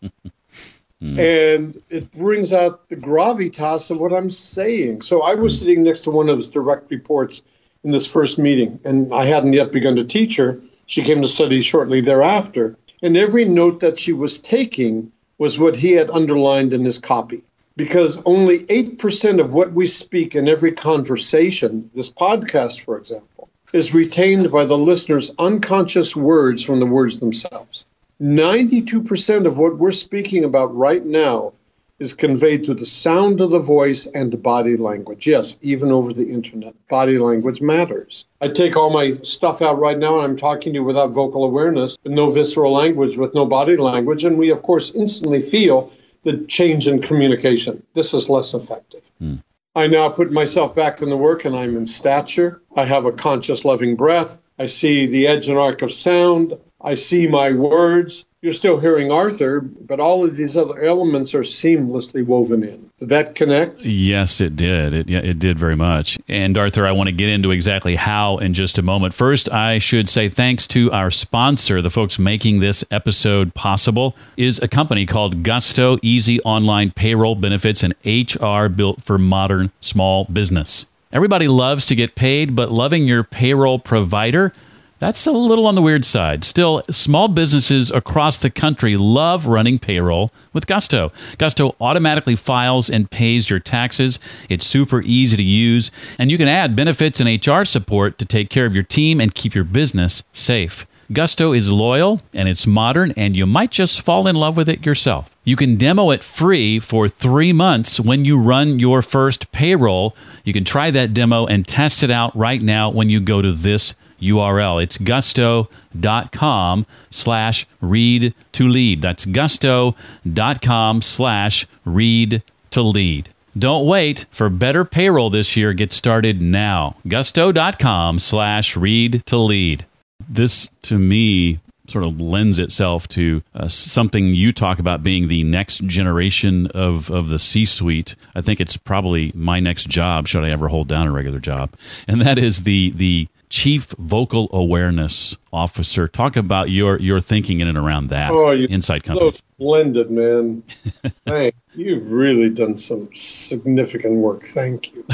Mm. 1.03 1.19
And 1.19 1.83
it 1.89 2.11
brings 2.11 2.53
out 2.53 2.89
the 2.89 2.97
gravitas 2.97 3.91
of 3.91 3.99
what 3.99 4.13
I'm 4.13 4.31
saying. 4.31 5.03
So 5.03 5.23
I 5.23 5.35
was 5.35 5.55
mm. 5.55 5.59
sitting 5.61 5.83
next 5.85 6.03
to 6.03 6.11
one 6.11 6.29
of 6.29 6.37
his 6.37 6.51
direct 6.51 6.91
reports 6.91 7.43
in 7.83 7.91
this 7.91 8.07
first 8.07 8.39
meeting, 8.39 8.81
and 8.85 9.15
I 9.15 9.25
hadn't 9.25 9.55
yet 9.55 9.73
begun 9.73 9.97
to 9.97 10.05
teach 10.05 10.37
her. 10.37 10.61
She 10.85 11.03
came 11.03 11.23
to 11.23 11.29
study 11.29 11.63
shortly 11.63 12.03
thereafter. 12.03 12.77
And 13.03 13.17
every 13.17 13.47
note 13.47 13.81
that 13.81 13.99
she 13.99 14.13
was 14.13 14.41
taking 14.41 15.13
was 15.41 15.59
what 15.59 15.75
he 15.75 15.93
had 15.93 16.11
underlined 16.11 16.75
in 16.75 16.85
his 16.85 16.99
copy. 16.99 17.43
Because 17.75 18.21
only 18.27 18.59
8% 18.59 19.41
of 19.41 19.55
what 19.55 19.73
we 19.73 19.87
speak 19.87 20.35
in 20.35 20.49
every 20.49 20.73
conversation, 20.73 21.91
this 21.95 22.13
podcast, 22.13 22.85
for 22.85 22.99
example, 22.99 23.49
is 23.73 23.95
retained 23.95 24.53
by 24.53 24.67
the 24.67 24.77
listener's 24.77 25.33
unconscious 25.39 26.15
words 26.15 26.63
from 26.63 26.79
the 26.79 26.85
words 26.85 27.21
themselves. 27.21 27.87
92% 28.21 29.47
of 29.47 29.57
what 29.57 29.79
we're 29.79 29.93
speaking 29.93 30.45
about 30.45 30.77
right 30.77 31.03
now 31.03 31.55
is 32.01 32.15
conveyed 32.15 32.65
through 32.65 32.75
the 32.75 32.87
sound 32.87 33.41
of 33.41 33.51
the 33.51 33.59
voice 33.61 34.07
and 34.07 34.43
body 34.43 34.77
language. 34.77 35.27
Yes, 35.27 35.59
even 35.61 35.93
over 35.93 36.13
the 36.13 36.31
internet, 36.31 36.75
body 36.89 37.19
language 37.19 37.61
matters. 37.61 38.27
I 38.41 38.49
take 38.49 38.77
all 38.77 38.91
my 38.91 39.13
stuff 39.23 39.61
out 39.61 39.79
right 39.79 39.99
now 39.99 40.17
and 40.17 40.25
I'm 40.25 40.37
talking 40.37 40.73
to 40.73 40.79
you 40.79 40.85
without 40.85 41.13
vocal 41.13 41.45
awareness, 41.45 41.99
with 42.03 42.13
no 42.13 42.31
visceral 42.31 42.73
language, 42.73 43.19
with 43.19 43.35
no 43.35 43.45
body 43.45 43.77
language, 43.77 44.25
and 44.25 44.39
we, 44.39 44.51
of 44.51 44.63
course, 44.63 44.93
instantly 44.95 45.43
feel 45.43 45.93
the 46.25 46.39
change 46.39 46.89
in 46.89 47.03
communication. 47.03 47.83
This 47.95 48.15
is 48.15 48.31
less 48.31 48.55
effective. 48.55 49.11
Mm. 49.23 49.43
I 49.75 49.87
now 49.87 50.09
put 50.09 50.33
myself 50.33 50.75
back 50.75 51.01
in 51.01 51.11
the 51.11 51.17
work 51.17 51.45
and 51.45 51.57
I'm 51.57 51.77
in 51.77 51.87
stature. 51.87 52.61
I 52.77 52.85
have 52.85 53.05
a 53.05 53.13
conscious, 53.13 53.65
loving 53.65 53.95
breath. 53.95 54.39
I 54.59 54.67
see 54.67 55.07
the 55.07 55.29
edge 55.29 55.49
and 55.49 55.59
arc 55.59 55.83
of 55.83 55.93
sound. 55.93 56.55
I 56.83 56.95
see 56.95 57.27
my 57.27 57.53
words. 57.53 58.25
You're 58.43 58.55
still 58.55 58.81
hearing 58.81 59.13
Arthur, 59.13 59.61
but 59.61 60.01
all 60.01 60.25
of 60.25 60.35
these 60.35 60.57
other 60.57 60.81
elements 60.81 61.35
are 61.35 61.43
seamlessly 61.43 62.25
woven 62.25 62.63
in. 62.63 62.91
Did 62.99 63.11
that 63.11 63.35
connect? 63.35 63.85
Yes, 63.85 64.41
it 64.41 64.57
did. 64.57 64.95
It, 64.95 65.11
it 65.11 65.39
did 65.39 65.59
very 65.59 65.77
much. 65.77 66.19
And 66.27 66.57
Arthur, 66.57 66.87
I 66.87 66.93
want 66.93 67.09
to 67.09 67.15
get 67.15 67.29
into 67.29 67.51
exactly 67.51 67.97
how 67.97 68.39
in 68.39 68.55
just 68.55 68.79
a 68.79 68.83
moment. 68.83 69.13
First, 69.13 69.51
I 69.51 69.77
should 69.77 70.09
say 70.09 70.31
thanks 70.31 70.67
to 70.69 70.91
our 70.91 71.11
sponsor, 71.11 71.83
the 71.83 71.91
folks 71.91 72.19
making 72.19 72.61
this 72.61 72.83
episode 72.91 73.55
possible, 73.55 74.17
is 74.39 74.59
a 74.61 74.69
company 74.69 75.05
called 75.05 75.43
Gusto 75.43 75.99
Easy 76.01 76.41
Online 76.41 76.93
Payroll 76.93 77.35
Benefits 77.35 77.83
and 77.83 77.95
HR 78.07 78.69
built 78.69 79.03
for 79.05 79.19
modern 79.19 79.71
small 79.81 80.25
business. 80.25 80.87
Everybody 81.13 81.47
loves 81.47 81.85
to 81.87 81.95
get 81.95 82.15
paid, 82.15 82.57
but 82.57 82.71
loving 82.71 83.07
your 83.07 83.23
payroll 83.23 83.79
provider 83.79 84.55
that's 85.01 85.27
a 85.27 85.33
little 85.33 85.67
on 85.67 85.75
the 85.75 85.83
weird 85.83 86.05
side. 86.05 86.45
Still, 86.45 86.83
small 86.91 87.27
businesses 87.27 87.91
across 87.91 88.37
the 88.37 88.51
country 88.51 88.99
love 88.99 89.47
running 89.47 89.79
payroll 89.79 90.31
with 90.53 90.67
Gusto. 90.67 91.11
Gusto 91.39 91.75
automatically 91.81 92.37
files 92.37 92.91
and 92.91 93.11
pays 93.11 93.49
your 93.49 93.61
taxes. 93.61 94.21
It's 94.51 94.67
super 94.67 95.01
easy 95.01 95.39
to 95.39 95.43
use, 95.43 95.91
and 96.19 96.31
you 96.31 96.37
can 96.37 96.49
add 96.49 96.77
benefits 96.77 97.19
and 97.19 97.47
HR 97.47 97.65
support 97.65 98.19
to 98.19 98.27
take 98.27 98.51
care 98.51 98.67
of 98.67 98.75
your 98.75 98.85
team 98.85 99.23
and 99.23 99.35
keep 99.35 99.55
your 99.55 99.65
business 99.65 100.23
safe. 100.35 100.87
Gusto 101.11 101.55
is 101.55 101.73
loyal 101.73 102.21
and 102.35 102.47
it's 102.47 102.67
modern, 102.67 103.13
and 103.17 103.35
you 103.35 103.47
might 103.47 103.71
just 103.71 104.03
fall 104.03 104.29
in 104.29 104.37
love 104.37 104.57
with 104.59 104.69
it 104.69 104.85
yourself. 104.85 105.35
You 105.45 105.57
can 105.57 105.77
demo 105.77 106.11
it 106.11 106.23
free 106.23 106.79
for 106.79 107.09
three 107.09 107.55
months 107.55 107.99
when 107.99 108.27
you 108.27 108.39
run 108.39 108.79
your 108.79 109.01
first 109.01 109.51
payroll. 109.51 110.15
You 110.45 110.53
can 110.53 110.65
try 110.65 110.91
that 110.91 111.15
demo 111.15 111.47
and 111.47 111.67
test 111.67 112.03
it 112.03 112.11
out 112.11 112.37
right 112.37 112.61
now 112.61 112.91
when 112.91 113.09
you 113.09 113.19
go 113.19 113.41
to 113.41 113.51
this 113.51 113.95
URL. 114.21 114.83
It's 114.83 114.99
gusto.com 114.99 116.87
slash 117.11 117.67
read 117.81 118.35
to 118.53 118.69
lead. 118.69 119.03
That's 119.03 119.27
gusto.com 119.27 121.03
slash 121.03 121.67
read 121.85 122.43
to 122.71 122.83
lead. 122.83 123.29
Don't 123.59 123.87
wait 123.87 124.27
for 124.31 124.49
better 124.49 124.85
payroll 124.85 125.31
this 125.31 125.57
year. 125.57 125.73
Get 125.73 125.93
started 125.93 126.41
now. 126.41 126.97
Gusto.com 127.07 128.19
slash 128.19 128.77
read 128.77 129.25
to 129.27 129.37
lead. 129.37 129.87
This, 130.29 130.71
to 130.83 130.99
me, 130.99 131.59
sort 131.91 132.05
of 132.05 132.21
lends 132.21 132.59
itself 132.59 133.09
to 133.09 133.43
uh, 133.55 133.69
something 133.69 134.27
you 134.27 134.53
talk 134.53 134.79
about 134.79 135.03
being 135.03 135.29
the 135.29 135.43
next 135.43 135.85
generation 135.87 136.69
of, 136.69 137.11
of 137.11 137.29
the 137.29 137.39
C 137.39 137.65
suite. 137.65 138.15
I 138.35 138.41
think 138.41 138.61
it's 138.61 138.77
probably 138.77 139.33
my 139.35 139.61
next 139.61 139.89
job, 139.89 140.29
should 140.29 140.45
I 140.45 140.51
ever 140.51 140.69
hold 140.69 140.89
down 140.89 141.09
a 141.09 141.13
regular 141.13 141.41
job. 141.41 141.71
And 142.07 142.21
that 142.23 142.39
is 142.39 142.63
the, 142.63 142.93
the 142.93 143.29
Chief 143.51 143.87
Vocal 143.99 144.49
Awareness 144.53 145.37
Officer. 145.53 146.07
Talk 146.07 146.37
about 146.37 146.71
your 146.71 146.99
your 147.01 147.21
thinking 147.21 147.61
in 147.61 147.69
and 147.69 147.77
around 147.77 148.09
that 148.09 148.31
oh, 148.31 148.53
you, 148.53 148.69
inside 148.71 149.03
company. 149.03 149.33
So 149.33 149.41
splendid, 149.59 150.11
man. 150.11 150.63
Thanks. 151.27 151.59
You've 151.75 152.11
really 152.11 152.51
done 152.51 152.77
some 152.77 153.13
significant 153.13 154.21
work. 154.21 154.45
Thank 154.45 154.95
you. 154.95 155.05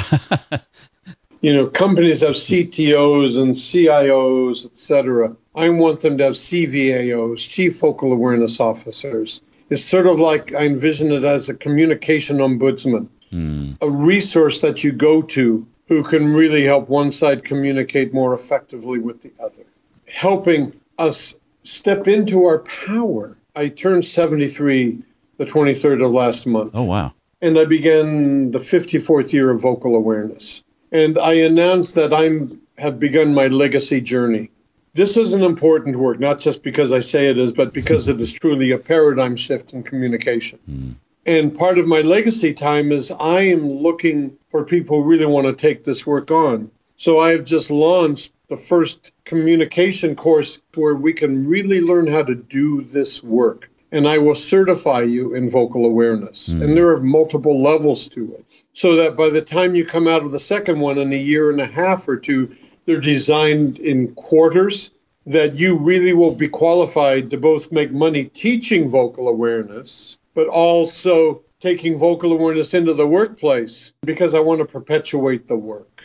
you 1.41 1.55
know, 1.55 1.67
companies 1.67 2.21
have 2.21 2.35
CTOs 2.35 3.41
and 3.41 3.55
CIOs, 3.55 4.67
etc. 4.67 5.35
I 5.55 5.71
want 5.71 6.01
them 6.01 6.19
to 6.19 6.25
have 6.25 6.35
CVAOs, 6.35 7.51
Chief 7.51 7.81
Vocal 7.81 8.13
Awareness 8.13 8.61
Officers. 8.61 9.41
It's 9.71 9.83
sort 9.83 10.07
of 10.07 10.21
like 10.21 10.55
I 10.55 10.67
envision 10.67 11.11
it 11.11 11.25
as 11.25 11.49
a 11.49 11.55
communication 11.55 12.39
ombudsman, 12.39 13.09
mm. 13.33 13.79
a 13.81 13.91
resource 13.91 14.61
that 14.61 14.85
you 14.85 14.93
go 14.93 15.23
to 15.23 15.67
who 15.89 16.03
can 16.03 16.33
really 16.33 16.65
help 16.65 16.89
one 16.89 17.11
side 17.11 17.45
communicate 17.45 18.13
more 18.13 18.35
effectively 18.35 18.99
with 18.99 19.23
the 19.23 19.33
other, 19.41 19.65
helping 20.09 20.73
us 20.99 21.35
step 21.63 22.09
into 22.09 22.45
our 22.45 22.59
power. 22.59 23.37
I 23.55 23.69
turned 23.69 24.05
73 24.05 25.03
the 25.39 25.45
23rd 25.45 26.05
of 26.05 26.13
last 26.13 26.47
month. 26.47 26.73
Oh, 26.75 26.85
wow. 26.85 27.13
And 27.41 27.59
I 27.59 27.67
began 27.67 28.51
the 28.51 28.59
54th 28.59 29.33
year 29.33 29.51
of 29.51 29.63
vocal 29.63 29.95
awareness. 29.95 30.65
And 30.91 31.19
I 31.19 31.35
announced 31.35 31.97
that 31.97 32.13
I 32.15 32.57
have 32.81 32.99
begun 32.99 33.35
my 33.35 33.49
legacy 33.49 34.01
journey. 34.01 34.51
This 34.95 35.19
is 35.19 35.35
an 35.35 35.43
important 35.43 35.97
work, 35.97 36.19
not 36.19 36.39
just 36.39 36.63
because 36.63 36.93
I 36.93 37.01
say 37.01 37.29
it 37.29 37.37
is, 37.37 37.53
but 37.53 37.75
because 37.75 38.09
it 38.09 38.19
is 38.19 38.33
truly 38.33 38.71
a 38.71 38.79
paradigm 38.79 39.37
shift 39.37 39.75
in 39.75 39.83
communication. 39.83 40.59
Mm. 40.69 40.95
And 41.27 41.57
part 41.57 41.79
of 41.79 41.89
my 41.89 42.03
legacy 42.03 42.55
time 42.55 42.93
is 42.93 43.11
I 43.11 43.49
am 43.49 43.69
looking 43.69 44.39
for 44.47 44.65
people 44.65 45.03
who 45.03 45.09
really 45.09 45.27
want 45.27 45.49
to 45.49 45.55
take 45.55 45.83
this 45.83 46.07
work 46.07 46.31
on. 46.31 46.71
So 46.95 47.19
I 47.19 47.33
have 47.33 47.45
just 47.45 47.71
launched 47.73 48.33
the 48.49 48.57
first 48.57 49.11
communication 49.25 50.15
course 50.15 50.61
where 50.77 50.95
we 50.95 51.15
can 51.15 51.49
really 51.49 51.81
learn 51.81 52.07
how 52.07 52.23
to 52.23 52.37
do 52.37 52.83
this 52.83 53.25
work. 53.25 53.69
And 53.91 54.07
I 54.07 54.19
will 54.19 54.37
certify 54.37 55.01
you 55.01 55.35
in 55.35 55.51
vocal 55.51 55.85
awareness. 55.85 56.49
Mm. 56.49 56.63
And 56.63 56.77
there 56.77 56.91
are 56.91 57.03
multiple 57.03 57.61
levels 57.61 58.09
to 58.11 58.35
it. 58.35 58.45
So 58.73 58.97
that 58.97 59.17
by 59.17 59.31
the 59.31 59.43
time 59.43 59.75
you 59.75 59.85
come 59.85 60.07
out 60.07 60.23
of 60.23 60.31
the 60.31 60.39
second 60.39 60.79
one 60.79 60.99
in 60.99 61.13
a 61.13 61.17
year 61.17 61.51
and 61.51 61.61
a 61.61 61.67
half 61.67 62.07
or 62.09 62.19
two, 62.19 62.57
they're 62.85 63.01
designed 63.01 63.81
in 63.81 64.15
quarters 64.15 64.93
that 65.27 65.59
you 65.59 65.79
really 65.79 66.13
will 66.13 66.37
be 66.37 66.47
qualified 66.49 67.31
to 67.31 67.37
both 67.37 67.73
make 67.73 67.91
money 67.91 68.27
teaching 68.27 68.89
vocal 68.89 69.29
awareness 69.29 70.21
but 70.37 70.49
also 70.49 71.43
taking 71.61 71.97
vocal 71.97 72.35
awareness 72.35 72.75
into 72.75 72.93
the 72.93 73.07
workplace 73.07 73.95
because 74.03 74.35
I 74.35 74.41
want 74.41 74.61
to 74.61 74.67
perpetuate 74.67 75.49
the 75.49 75.57
work. 75.57 76.03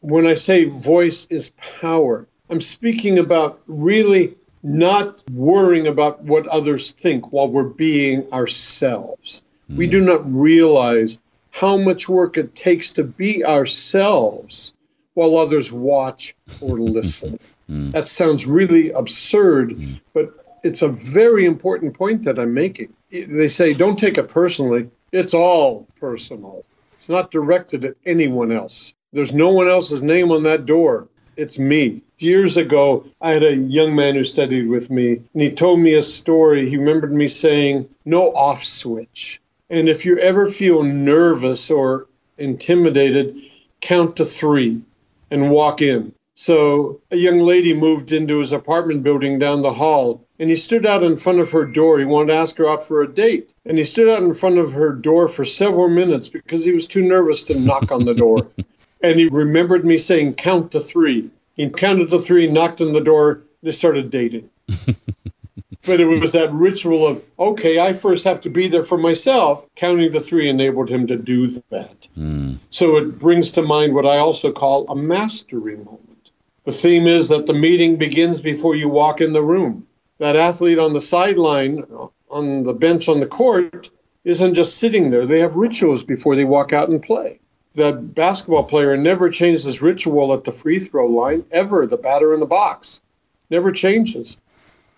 When 0.00 0.26
I 0.26 0.34
say 0.34 0.64
voice 0.64 1.26
is 1.26 1.52
power, 1.80 2.26
I'm 2.48 2.62
speaking 2.62 3.18
about 3.18 3.60
really 3.66 4.36
not 4.62 5.22
worrying 5.30 5.86
about 5.86 6.22
what 6.22 6.46
others 6.46 6.92
think 6.92 7.30
while 7.30 7.48
we're 7.48 7.64
being 7.68 8.32
ourselves. 8.32 9.44
Mm. 9.70 9.76
We 9.76 9.86
do 9.86 10.00
not 10.00 10.32
realize 10.32 11.18
how 11.52 11.76
much 11.76 12.08
work 12.08 12.38
it 12.38 12.54
takes 12.54 12.92
to 12.92 13.04
be 13.04 13.44
ourselves 13.44 14.72
while 15.12 15.36
others 15.36 15.70
watch 15.70 16.34
or 16.62 16.78
listen. 16.96 17.38
mm. 17.68 17.92
That 17.92 18.06
sounds 18.06 18.46
really 18.46 18.92
absurd, 18.92 19.72
mm. 19.72 20.00
but 20.14 20.32
it's 20.62 20.80
a 20.80 20.88
very 20.88 21.44
important 21.44 21.98
point 21.98 22.24
that 22.24 22.38
I'm 22.38 22.54
making. 22.54 22.94
They 23.22 23.48
say 23.48 23.74
don't 23.74 23.98
take 23.98 24.18
it 24.18 24.28
personally. 24.28 24.90
It's 25.12 25.34
all 25.34 25.86
personal. 26.00 26.64
It's 26.94 27.08
not 27.08 27.30
directed 27.30 27.84
at 27.84 27.94
anyone 28.04 28.50
else. 28.50 28.92
There's 29.12 29.32
no 29.32 29.50
one 29.50 29.68
else's 29.68 30.02
name 30.02 30.32
on 30.32 30.42
that 30.42 30.66
door. 30.66 31.06
It's 31.36 31.58
me. 31.58 32.02
Years 32.18 32.56
ago, 32.56 33.06
I 33.20 33.32
had 33.32 33.44
a 33.44 33.56
young 33.56 33.94
man 33.94 34.14
who 34.14 34.24
studied 34.24 34.68
with 34.68 34.90
me, 34.90 35.20
and 35.32 35.42
he 35.42 35.50
told 35.50 35.78
me 35.78 35.94
a 35.94 36.02
story. 36.02 36.68
He 36.68 36.76
remembered 36.76 37.14
me 37.14 37.28
saying, 37.28 37.88
No 38.04 38.32
off 38.32 38.64
switch. 38.64 39.40
And 39.70 39.88
if 39.88 40.06
you 40.06 40.18
ever 40.18 40.46
feel 40.46 40.82
nervous 40.82 41.70
or 41.70 42.06
intimidated, 42.36 43.36
count 43.80 44.16
to 44.16 44.24
three 44.24 44.82
and 45.30 45.50
walk 45.50 45.82
in. 45.82 46.12
So 46.34 47.00
a 47.12 47.16
young 47.16 47.40
lady 47.40 47.74
moved 47.74 48.10
into 48.10 48.38
his 48.38 48.52
apartment 48.52 49.04
building 49.04 49.38
down 49.38 49.62
the 49.62 49.72
hall, 49.72 50.23
and 50.44 50.50
he 50.50 50.56
stood 50.56 50.84
out 50.84 51.02
in 51.02 51.16
front 51.16 51.38
of 51.38 51.52
her 51.52 51.64
door. 51.64 51.98
He 51.98 52.04
wanted 52.04 52.34
to 52.34 52.38
ask 52.38 52.58
her 52.58 52.68
out 52.68 52.86
for 52.86 53.00
a 53.00 53.08
date. 53.08 53.54
And 53.64 53.78
he 53.78 53.84
stood 53.84 54.10
out 54.10 54.22
in 54.22 54.34
front 54.34 54.58
of 54.58 54.74
her 54.74 54.92
door 54.92 55.26
for 55.26 55.46
several 55.46 55.88
minutes 55.88 56.28
because 56.28 56.66
he 56.66 56.72
was 56.72 56.86
too 56.86 57.00
nervous 57.00 57.44
to 57.44 57.58
knock 57.58 57.90
on 57.90 58.04
the 58.04 58.12
door. 58.12 58.48
and 59.02 59.18
he 59.18 59.28
remembered 59.28 59.86
me 59.86 59.96
saying, 59.96 60.34
Count 60.34 60.72
to 60.72 60.80
three. 60.80 61.30
He 61.56 61.70
counted 61.70 62.10
to 62.10 62.18
three, 62.18 62.46
knocked 62.52 62.82
on 62.82 62.92
the 62.92 63.00
door, 63.00 63.40
they 63.62 63.70
started 63.70 64.10
dating. 64.10 64.50
but 64.86 66.00
it 66.00 66.20
was 66.20 66.32
that 66.32 66.52
ritual 66.52 67.06
of, 67.06 67.22
okay, 67.38 67.78
I 67.78 67.94
first 67.94 68.24
have 68.24 68.42
to 68.42 68.50
be 68.50 68.68
there 68.68 68.82
for 68.82 68.98
myself. 68.98 69.66
Counting 69.76 70.12
to 70.12 70.20
three 70.20 70.50
enabled 70.50 70.90
him 70.90 71.06
to 71.06 71.16
do 71.16 71.46
that. 71.70 72.06
Mm. 72.18 72.58
So 72.68 72.98
it 72.98 73.18
brings 73.18 73.52
to 73.52 73.62
mind 73.62 73.94
what 73.94 74.04
I 74.04 74.18
also 74.18 74.52
call 74.52 74.90
a 74.90 74.94
mastery 74.94 75.76
moment. 75.76 76.32
The 76.64 76.72
theme 76.72 77.06
is 77.06 77.30
that 77.30 77.46
the 77.46 77.54
meeting 77.54 77.96
begins 77.96 78.42
before 78.42 78.76
you 78.76 78.90
walk 78.90 79.22
in 79.22 79.32
the 79.32 79.42
room. 79.42 79.86
That 80.18 80.36
athlete 80.36 80.78
on 80.78 80.92
the 80.92 81.00
sideline, 81.00 81.84
on 82.30 82.62
the 82.62 82.72
bench 82.72 83.08
on 83.08 83.20
the 83.20 83.26
court, 83.26 83.90
isn't 84.24 84.54
just 84.54 84.78
sitting 84.78 85.10
there. 85.10 85.26
They 85.26 85.40
have 85.40 85.56
rituals 85.56 86.04
before 86.04 86.36
they 86.36 86.44
walk 86.44 86.72
out 86.72 86.88
and 86.88 87.02
play. 87.02 87.40
That 87.74 88.14
basketball 88.14 88.64
player 88.64 88.96
never 88.96 89.28
changes 89.28 89.82
ritual 89.82 90.32
at 90.32 90.44
the 90.44 90.52
free 90.52 90.78
throw 90.78 91.08
line, 91.08 91.44
ever. 91.50 91.86
The 91.86 91.96
batter 91.96 92.32
in 92.32 92.40
the 92.40 92.46
box 92.46 93.02
never 93.50 93.72
changes. 93.72 94.38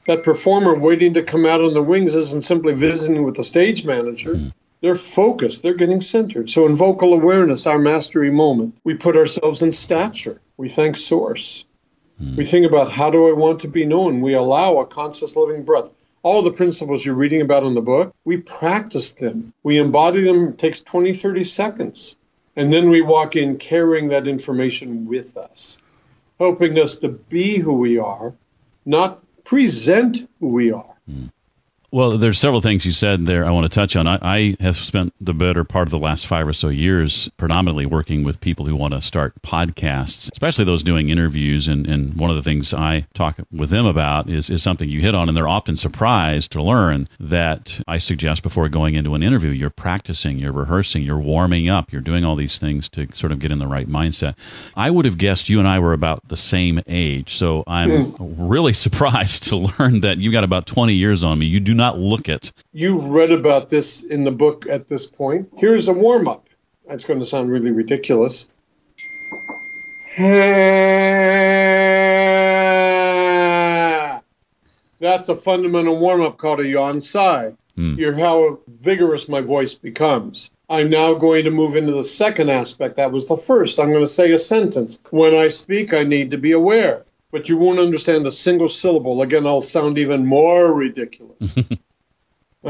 That 0.07 0.22
performer 0.22 0.79
waiting 0.79 1.14
to 1.14 1.22
come 1.22 1.46
out 1.46 1.62
on 1.62 1.74
the 1.74 1.83
wings 1.83 2.14
isn't 2.14 2.42
simply 2.42 2.74
visiting 2.74 3.24
with 3.24 3.35
the 3.35 3.42
stage 3.44 3.85
manager. 3.85 4.35
Mm. 4.35 4.52
They're 4.81 4.94
focused, 4.94 5.62
they're 5.62 5.74
getting 5.74 6.00
centered. 6.00 6.50
So, 6.50 6.66
in 6.66 6.76
vocal 6.76 7.14
awareness, 7.14 7.66
our 7.66 7.79
mastery 7.79 8.31
moment, 8.31 8.76
we 8.85 8.94
put 8.94 9.16
ourselves 9.16 9.62
in 9.62 9.72
stature. 9.72 10.40
We 10.57 10.68
thank 10.68 10.96
Source. 10.96 11.64
We 12.18 12.44
think 12.44 12.66
about 12.66 12.90
how 12.90 13.11
do 13.11 13.29
I 13.29 13.33
want 13.33 13.61
to 13.61 13.68
be 13.68 13.85
known? 13.85 14.20
We 14.20 14.35
allow 14.35 14.79
a 14.79 14.87
conscious 14.87 15.37
living 15.37 15.64
breath. 15.64 15.90
All 16.22 16.42
the 16.42 16.50
principles 16.50 17.05
you're 17.05 17.14
reading 17.14 17.42
about 17.42 17.62
in 17.62 17.74
the 17.74 17.83
book, 17.83 18.14
we 18.24 18.38
practice 18.38 19.12
them. 19.12 19.52
We 19.62 19.79
embody 19.79 20.22
them, 20.22 20.48
it 20.48 20.59
takes 20.59 20.81
20, 20.81 21.12
30 21.12 21.44
seconds. 21.44 22.16
And 22.57 22.72
then 22.72 22.88
we 22.88 23.02
walk 23.02 23.37
in 23.37 23.59
carrying 23.59 24.09
that 24.09 24.26
information 24.26 25.07
with 25.07 25.37
us, 25.37 25.79
helping 26.38 26.79
us 26.79 26.96
to 26.96 27.09
be 27.09 27.59
who 27.59 27.74
we 27.74 27.98
are, 27.98 28.33
not 28.87 29.22
present 29.44 30.26
who 30.40 30.48
we 30.48 30.72
are. 30.72 30.96
Mm. 31.09 31.31
Well, 31.92 32.18
there's 32.18 32.38
several 32.38 32.61
things 32.61 32.85
you 32.85 32.92
said 32.92 33.27
there 33.27 33.46
I 33.46 33.51
want 33.51 33.70
to 33.70 33.75
touch 33.75 33.96
on. 33.96 34.07
I, 34.07 34.18
I, 34.22 34.57
have 34.61 34.77
spent 34.77 35.14
the 35.20 35.33
better 35.33 35.64
part 35.64 35.87
of 35.87 35.90
the 35.90 35.99
last 35.99 36.27
five 36.27 36.46
or 36.46 36.53
so 36.53 36.68
years 36.68 37.29
predominantly 37.37 37.87
working 37.87 38.25
with 38.25 38.40
people 38.40 38.66
who 38.66 38.75
want 38.75 38.92
to 38.94 39.01
start 39.01 39.40
podcasts, 39.42 40.31
especially 40.33 40.64
those 40.64 40.83
doing 40.83 41.11
interviews. 41.11 41.68
And, 41.68 41.87
and 41.87 42.14
one 42.14 42.29
of 42.31 42.37
the 42.37 42.42
things 42.42 42.75
I 42.75 43.07
talk 43.14 43.38
with 43.53 43.70
them 43.70 43.87
about 43.87 44.29
is, 44.29 44.51
is 44.51 44.62
something 44.62 44.88
you 44.88 45.01
hit 45.01 45.14
on, 45.14 45.29
and 45.29 45.37
they're 45.37 45.49
often 45.49 45.77
surprised 45.77 46.53
to 46.53 46.62
learn 46.62 47.07
that 47.20 47.81
I 47.87 47.99
suggest 47.99 48.42
before 48.42 48.68
going 48.68 48.94
into 48.94 49.14
an 49.14 49.22
interview, 49.22 49.51
you're 49.51 49.70
practicing, 49.70 50.38
you're 50.38 50.53
rehearsing, 50.53 51.03
you're 51.03 51.20
warming 51.20 51.68
up, 51.68 51.92
you're 51.92 52.03
doing 52.03 52.25
all 52.25 52.37
these 52.37 52.59
things 52.59 52.88
to 52.90 53.07
sort 53.14 53.33
of 53.33 53.38
get 53.38 53.53
in 53.53 53.59
the 53.59 53.66
right 53.66 53.88
mindset. 53.88 54.35
I 54.75 54.90
would 54.90 55.05
have 55.05 55.18
guessed 55.18 55.49
you 55.49 55.61
and 55.61 55.68
I 55.68 55.79
were 55.79 55.92
about 55.92 56.29
the 56.29 56.37
same 56.37 56.81
age. 56.88 57.35
So 57.35 57.62
I'm 57.66 58.12
mm. 58.12 58.35
really 58.37 58.72
surprised 58.87 59.44
to 59.44 59.57
learn 59.57 60.01
that 60.01 60.18
you 60.18 60.33
got 60.33 60.44
about 60.44 60.66
20 60.66 60.92
years 60.92 61.22
on 61.22 61.38
me. 61.38 61.46
You 61.46 61.61
do 61.61 61.76
not 61.77 61.99
look 61.99 62.29
it. 62.29 62.53
You've 62.73 63.05
read 63.07 63.31
about 63.31 63.69
this 63.69 64.03
in 64.03 64.25
the 64.25 64.31
book 64.31 64.67
at 64.69 64.89
this 64.89 65.09
point. 65.09 65.51
Here's 65.57 65.89
a 65.89 65.93
warm 65.93 66.29
up. 66.29 66.49
That's 66.87 67.05
going 67.05 67.21
to 67.21 67.27
sound 67.27 67.51
really 67.51 67.71
ridiculous. 67.71 68.49
That's 74.99 75.29
a 75.29 75.37
fundamental 75.37 75.99
warm 75.99 76.23
up 76.23 76.39
called 76.39 76.61
a 76.61 76.67
yawn 76.67 77.03
sigh. 77.03 77.55
Mm. 77.77 77.99
Hear 77.99 78.15
how 78.17 78.61
vigorous 78.67 79.29
my 79.29 79.43
voice 79.43 79.75
becomes. 79.75 80.51
I'm 80.71 80.89
now 80.89 81.15
going 81.15 81.45
to 81.45 81.51
move 81.51 81.77
into 81.77 81.93
the 81.93 82.03
second 82.03 82.51
aspect. 82.51 82.97
That 82.97 83.12
was 83.12 83.29
the 83.29 83.37
first. 83.37 83.79
I'm 83.79 83.91
going 83.91 84.03
to 84.03 84.07
say 84.07 84.33
a 84.33 84.39
sentence. 84.39 85.03
When 85.11 85.35
I 85.35 85.49
speak, 85.49 85.93
I 85.93 86.05
need 86.05 86.31
to 86.31 86.39
be 86.39 86.53
aware 86.53 87.05
but 87.37 87.51
you 87.51 87.59
won't 87.59 87.79
understand 87.79 88.27
a 88.27 88.33
single 88.33 88.66
syllable. 88.66 89.20
Again, 89.20 89.46
I'll 89.46 89.61
sound 89.61 89.99
even 89.99 90.25
more 90.25 90.72
ridiculous. 90.72 91.53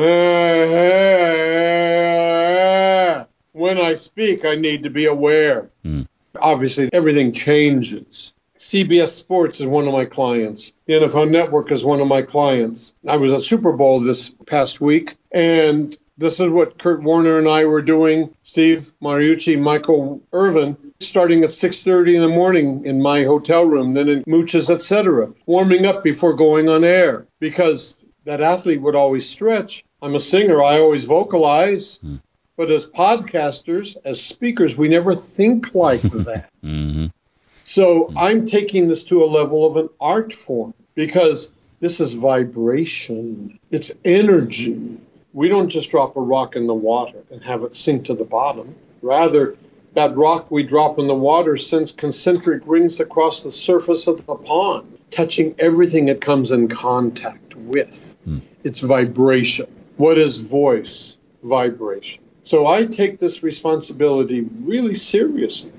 when 3.53 3.79
I 3.79 3.95
speak, 3.95 4.45
I 4.45 4.57
need 4.57 4.83
to 4.83 4.91
be 4.91 5.07
aware. 5.07 5.71
Mm. 5.85 6.09
Obviously, 6.41 6.91
everything 6.93 7.31
changes. 7.31 8.35
CBS 8.59 9.11
Sports 9.11 9.61
is 9.61 9.67
one 9.67 9.87
of 9.87 9.93
my 9.93 10.05
clients. 10.05 10.73
The 10.87 10.95
NFL 10.95 11.31
Network 11.31 11.71
is 11.71 11.85
one 11.85 12.01
of 12.01 12.09
my 12.09 12.23
clients. 12.23 12.93
I 13.07 13.19
was 13.19 13.33
at 13.33 13.45
Super 13.45 13.71
Bowl 13.71 14.01
this 14.01 14.31
past 14.47 14.81
week, 14.81 15.15
and 15.31 15.97
this 16.19 16.41
is 16.41 16.49
what 16.49 16.77
Kurt 16.77 17.05
Warner 17.05 17.39
and 17.39 17.47
I 17.49 17.67
were 17.67 17.83
doing. 17.83 18.35
Steve 18.43 18.81
Mariucci, 19.01 19.61
Michael 19.61 20.23
Irvin, 20.33 20.77
starting 21.01 21.45
at 21.45 21.51
6.30 21.51 22.15
in 22.15 22.21
the 22.21 22.29
morning 22.29 22.85
in 22.85 23.03
my 23.03 23.25
hotel 23.25 23.65
room, 23.65 23.95
then 23.95 24.09
in 24.09 24.25
Mooch's, 24.27 24.71
etc., 24.71 25.33
warming 25.47 25.87
up 25.87 26.03
before 26.03 26.35
going 26.35 26.69
on 26.69 26.85
air 26.85 27.27
because 27.41 27.99
that 28.25 28.41
athlete 28.41 28.81
would 28.81 28.97
always 28.97 29.29
stretch. 29.29 29.85
I'm 30.03 30.15
a 30.15 30.21
singer. 30.21 30.63
I 30.63 30.81
always 30.81 31.05
vocalize. 31.05 31.99
Mm. 31.99 32.21
But 32.57 32.71
as 32.71 32.89
podcasters, 32.89 33.97
as 34.05 34.23
speakers, 34.23 34.79
we 34.79 34.89
never 34.89 35.15
think 35.15 35.75
like 35.75 36.01
that. 36.03 36.51
mm-hmm. 36.65 37.07
So 37.65 38.13
I'm 38.17 38.47
taking 38.47 38.89
this 38.89 39.05
to 39.05 39.25
a 39.25 39.27
level 39.27 39.67
of 39.67 39.77
an 39.77 39.89
art 40.01 40.33
form 40.33 40.73
because 40.95 41.51
this 41.81 42.01
is 42.01 42.15
vibration, 42.15 43.59
it's 43.71 43.93
energy. 44.05 44.99
We 45.33 45.49
don't 45.49 45.69
just 45.69 45.91
drop 45.91 46.17
a 46.17 46.21
rock 46.21 46.57
in 46.57 46.67
the 46.67 46.75
water 46.75 47.19
and 47.31 47.43
have 47.45 47.63
it 47.65 47.75
sink 47.75 48.07
to 48.07 48.15
the 48.15 48.25
bottom. 48.25 48.75
Rather, 49.03 49.57
that 49.97 50.15
rock 50.15 50.51
we 50.51 50.63
drop 50.63 50.99
in 50.99 51.07
the 51.07 51.15
water 51.15 51.57
sends 51.57 51.91
concentric 51.91 52.63
rings 52.67 53.01
across 53.01 53.43
the 53.43 53.51
surface 53.51 54.07
of 54.07 54.27
the 54.27 54.35
pond, 54.35 54.99
touching 55.11 55.55
everything 55.59 56.09
it 56.09 56.21
comes 56.21 56.53
in 56.53 56.69
contact 56.69 57.57
with. 57.57 58.15
Mm. 58.29 58.43
It's 58.63 58.83
vibration. 58.83 59.67
What 59.97 60.19
is 60.19 60.37
voice? 60.37 61.17
Vibration. 61.43 62.23
So 62.43 62.67
I 62.67 62.85
take 62.85 63.19
this 63.19 63.43
responsibility 63.43 64.43
really 64.43 64.95
seriously. 64.95 65.73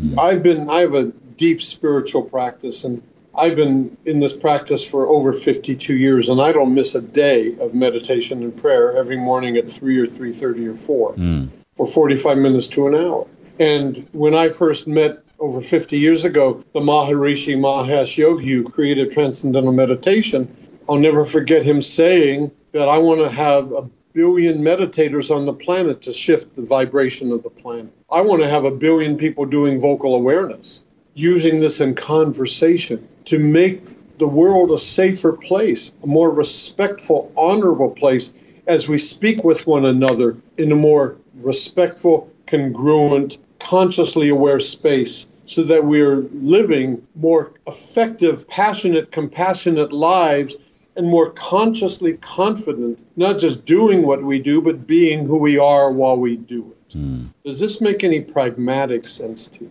Mm. 0.00 0.20
I've 0.20 0.44
been 0.44 0.70
I 0.70 0.80
have 0.80 0.94
a 0.94 1.06
deep 1.36 1.60
spiritual 1.60 2.22
practice 2.22 2.84
and 2.84 3.02
I've 3.36 3.56
been 3.56 3.96
in 4.04 4.20
this 4.20 4.36
practice 4.36 4.88
for 4.88 5.08
over 5.08 5.32
52 5.32 5.96
years, 5.96 6.28
and 6.28 6.40
I 6.40 6.52
don't 6.52 6.72
miss 6.72 6.94
a 6.94 7.02
day 7.02 7.56
of 7.58 7.74
meditation 7.74 8.44
and 8.44 8.56
prayer 8.56 8.96
every 8.96 9.16
morning 9.16 9.56
at 9.56 9.68
3 9.68 9.98
or 9.98 10.06
3.30 10.06 10.72
or 10.72 10.76
4 10.76 11.14
mm. 11.14 11.48
for 11.74 11.84
45 11.84 12.38
minutes 12.38 12.68
to 12.68 12.86
an 12.86 12.94
hour. 12.94 13.26
And 13.58 14.08
when 14.12 14.34
I 14.34 14.48
first 14.48 14.86
met 14.86 15.22
over 15.38 15.60
50 15.60 15.98
years 15.98 16.24
ago, 16.24 16.64
the 16.72 16.80
Maharishi 16.80 17.56
Mahesh 17.56 18.16
Yogi 18.16 18.52
who 18.52 18.64
created 18.64 19.12
Transcendental 19.12 19.72
Meditation, 19.72 20.56
I'll 20.88 20.98
never 20.98 21.24
forget 21.24 21.64
him 21.64 21.80
saying 21.80 22.50
that 22.72 22.88
I 22.88 22.98
want 22.98 23.20
to 23.20 23.28
have 23.28 23.72
a 23.72 23.88
billion 24.12 24.58
meditators 24.58 25.34
on 25.34 25.46
the 25.46 25.52
planet 25.52 26.02
to 26.02 26.12
shift 26.12 26.54
the 26.54 26.64
vibration 26.64 27.32
of 27.32 27.42
the 27.42 27.50
planet. 27.50 27.92
I 28.10 28.22
want 28.22 28.42
to 28.42 28.48
have 28.48 28.64
a 28.64 28.70
billion 28.70 29.16
people 29.16 29.46
doing 29.46 29.80
vocal 29.80 30.14
awareness 30.14 30.82
using 31.14 31.60
this 31.60 31.80
in 31.80 31.94
conversation 31.94 33.08
to 33.24 33.38
make 33.38 33.86
the 34.18 34.28
world 34.28 34.70
a 34.70 34.78
safer 34.78 35.32
place, 35.32 35.94
a 36.02 36.06
more 36.06 36.30
respectful, 36.30 37.32
honorable 37.36 37.90
place 37.90 38.34
as 38.66 38.88
we 38.88 38.98
speak 38.98 39.44
with 39.44 39.66
one 39.66 39.84
another 39.84 40.36
in 40.56 40.72
a 40.72 40.76
more 40.76 41.16
respectful, 41.40 42.30
congruent, 42.46 43.38
consciously 43.58 44.28
aware 44.28 44.60
space 44.60 45.26
so 45.46 45.64
that 45.64 45.84
we're 45.84 46.16
living 46.32 47.06
more 47.14 47.52
effective, 47.66 48.48
passionate, 48.48 49.10
compassionate 49.10 49.92
lives 49.92 50.56
and 50.96 51.06
more 51.06 51.30
consciously 51.30 52.14
confident, 52.14 52.98
not 53.16 53.38
just 53.38 53.64
doing 53.64 54.06
what 54.06 54.22
we 54.22 54.38
do, 54.38 54.62
but 54.62 54.86
being 54.86 55.26
who 55.26 55.38
we 55.38 55.58
are 55.58 55.90
while 55.90 56.16
we 56.16 56.36
do 56.36 56.70
it. 56.70 56.96
Mm. 56.96 57.28
Does 57.44 57.58
this 57.58 57.80
make 57.80 58.04
any 58.04 58.20
pragmatic 58.20 59.06
sense 59.06 59.48
to 59.50 59.64
you? 59.64 59.70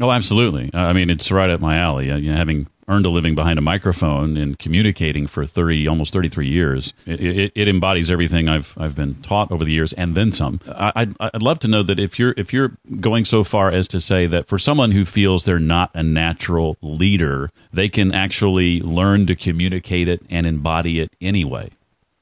Oh, 0.00 0.10
absolutely. 0.10 0.70
I 0.74 0.92
mean, 0.92 1.08
it's 1.08 1.30
right 1.30 1.48
up 1.48 1.60
my 1.60 1.78
alley. 1.78 2.08
You 2.08 2.32
know, 2.32 2.36
having 2.36 2.66
earned 2.88 3.06
a 3.06 3.08
living 3.08 3.34
behind 3.34 3.58
a 3.58 3.62
microphone 3.62 4.36
and 4.36 4.58
communicating 4.58 5.26
for 5.26 5.44
30 5.44 5.88
almost 5.88 6.12
33 6.12 6.48
years 6.48 6.94
it, 7.06 7.20
it, 7.20 7.52
it, 7.54 7.68
embodies 7.68 8.10
everything 8.10 8.48
I've 8.48 8.74
I've 8.76 8.94
been 8.94 9.16
taught 9.22 9.50
over 9.50 9.64
the 9.64 9.72
years 9.72 9.92
and 9.92 10.14
then 10.14 10.32
some 10.32 10.60
I, 10.68 10.92
I'd, 10.96 11.16
I'd 11.20 11.42
love 11.42 11.58
to 11.60 11.68
know 11.68 11.82
that 11.82 11.98
if 11.98 12.18
you're 12.18 12.34
if 12.36 12.52
you're 12.52 12.72
going 13.00 13.24
so 13.24 13.44
far 13.44 13.70
as 13.70 13.88
to 13.88 14.00
say 14.00 14.26
that 14.26 14.46
for 14.46 14.58
someone 14.58 14.92
who 14.92 15.04
feels 15.04 15.44
they're 15.44 15.58
not 15.58 15.90
a 15.94 16.02
natural 16.02 16.76
leader 16.80 17.50
they 17.72 17.88
can 17.88 18.12
actually 18.12 18.80
learn 18.80 19.26
to 19.26 19.34
communicate 19.34 20.08
it 20.08 20.22
and 20.30 20.46
embody 20.46 21.00
it 21.00 21.10
anyway 21.20 21.70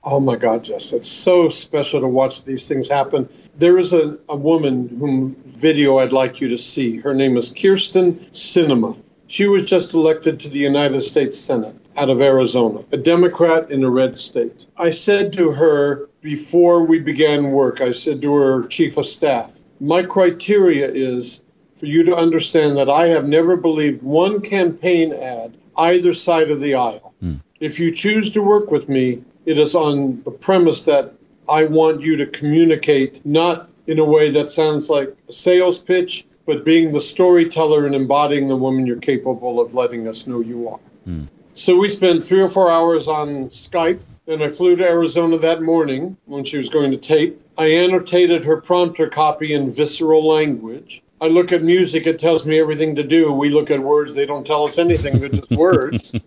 Oh 0.07 0.21
my 0.21 0.37
God, 0.37 0.65
Jess, 0.65 0.93
it's 0.93 1.09
so 1.09 1.49
special 1.49 2.03
to 2.03 2.07
watch 2.07 2.45
these 2.45 2.69
things 2.69 2.91
happen. 2.91 3.27
There 3.57 3.79
is 3.79 3.95
a, 3.95 4.19
a 4.29 4.37
woman 4.37 4.89
whom 4.89 5.35
video 5.47 5.99
I'd 5.99 6.13
like 6.13 6.43
you 6.43 6.51
to 6.51 6.59
see. 6.59 6.99
Her 6.99 7.15
name 7.15 7.39
is 7.39 7.51
Kyrsten 7.51 8.21
Sinema. 8.31 8.99
She 9.27 9.47
was 9.47 9.69
just 9.69 9.95
elected 9.95 10.39
to 10.41 10.49
the 10.49 10.59
United 10.59 11.01
States 11.01 11.39
Senate 11.39 11.75
out 11.97 12.11
of 12.11 12.21
Arizona, 12.21 12.85
a 12.93 12.97
Democrat 12.97 13.71
in 13.71 13.85
a 13.85 13.91
red 13.91 14.19
state. 14.19 14.67
I 14.77 14.91
said 14.91 15.33
to 15.35 15.53
her 15.53 16.09
before 16.21 16.85
we 16.85 16.99
began 16.99 17.53
work, 17.53 17.81
I 17.81 17.93
said 17.93 18.21
to 18.23 18.35
her 18.35 18.67
chief 18.67 18.97
of 18.97 19.07
staff, 19.07 19.59
my 19.81 20.03
criteria 20.03 20.89
is 20.91 21.43
for 21.75 21.87
you 21.87 22.03
to 22.05 22.15
understand 22.15 22.77
that 22.77 22.91
I 22.91 23.09
have 23.09 23.29
never 23.29 23.57
believed 23.57 24.03
one 24.03 24.41
campaign 24.41 25.13
ad 25.13 25.57
either 25.77 26.13
side 26.13 26.51
of 26.51 26.61
the 26.61 26.75
aisle. 26.75 27.15
Mm. 27.23 27.41
If 27.61 27.81
you 27.81 27.91
choose 27.91 28.31
to 28.33 28.43
work 28.43 28.71
with 28.71 28.89
me, 28.89 29.23
it 29.47 29.59
is 29.59 29.75
on 29.75 30.23
the 30.23 30.31
premise 30.31 30.85
that 30.85 31.13
I 31.49 31.65
want 31.65 32.01
you 32.01 32.17
to 32.17 32.27
communicate 32.27 33.25
not 33.27 33.69
in 33.87 33.99
a 33.99 34.05
way 34.05 34.31
that 34.31 34.49
sounds 34.49 34.89
like 34.89 35.15
a 35.29 35.33
sales 35.33 35.79
pitch, 35.79 36.25
but 36.47 36.65
being 36.65 36.93
the 36.93 37.01
storyteller 37.01 37.87
and 37.87 37.95
embodying 37.95 38.49
the 38.49 38.57
woman 38.57 38.87
you're 38.87 38.97
capable 38.97 39.61
of 39.61 39.75
letting 39.75 40.07
us 40.09 40.27
know 40.27 40.41
you 40.41 40.69
are. 40.69 40.81
Mm. 41.07 41.29
So 41.55 41.77
we 41.77 41.89
spent 41.89 42.23
three 42.23 42.41
or 42.41 42.49
four 42.49 42.71
hours 42.71 43.09
on 43.09 43.47
Skype. 43.49 44.01
Then 44.27 44.43
I 44.43 44.49
flew 44.49 44.77
to 44.77 44.85
Arizona 44.85 45.39
that 45.39 45.63
morning 45.63 46.17
when 46.25 46.45
she 46.45 46.59
was 46.59 46.69
going 46.69 46.91
to 46.91 46.97
tape. 46.97 47.41
I 47.57 47.67
annotated 47.67 48.45
her 48.45 48.61
prompter 48.61 49.09
copy 49.09 49.53
in 49.53 49.71
visceral 49.71 50.27
language. 50.27 51.03
I 51.21 51.29
look 51.29 51.53
at 51.53 51.63
music, 51.63 52.07
it 52.07 52.19
tells 52.19 52.45
me 52.45 52.59
everything 52.59 52.97
to 52.97 53.03
do. 53.03 53.33
We 53.33 53.51
look 53.51 53.71
at 53.71 53.81
words, 53.81 54.15
they 54.15 54.27
don't 54.27 54.47
tell 54.47 54.65
us 54.65 54.79
anything, 54.79 55.19
they're 55.21 55.29
just 55.29 55.51
words. 55.51 56.15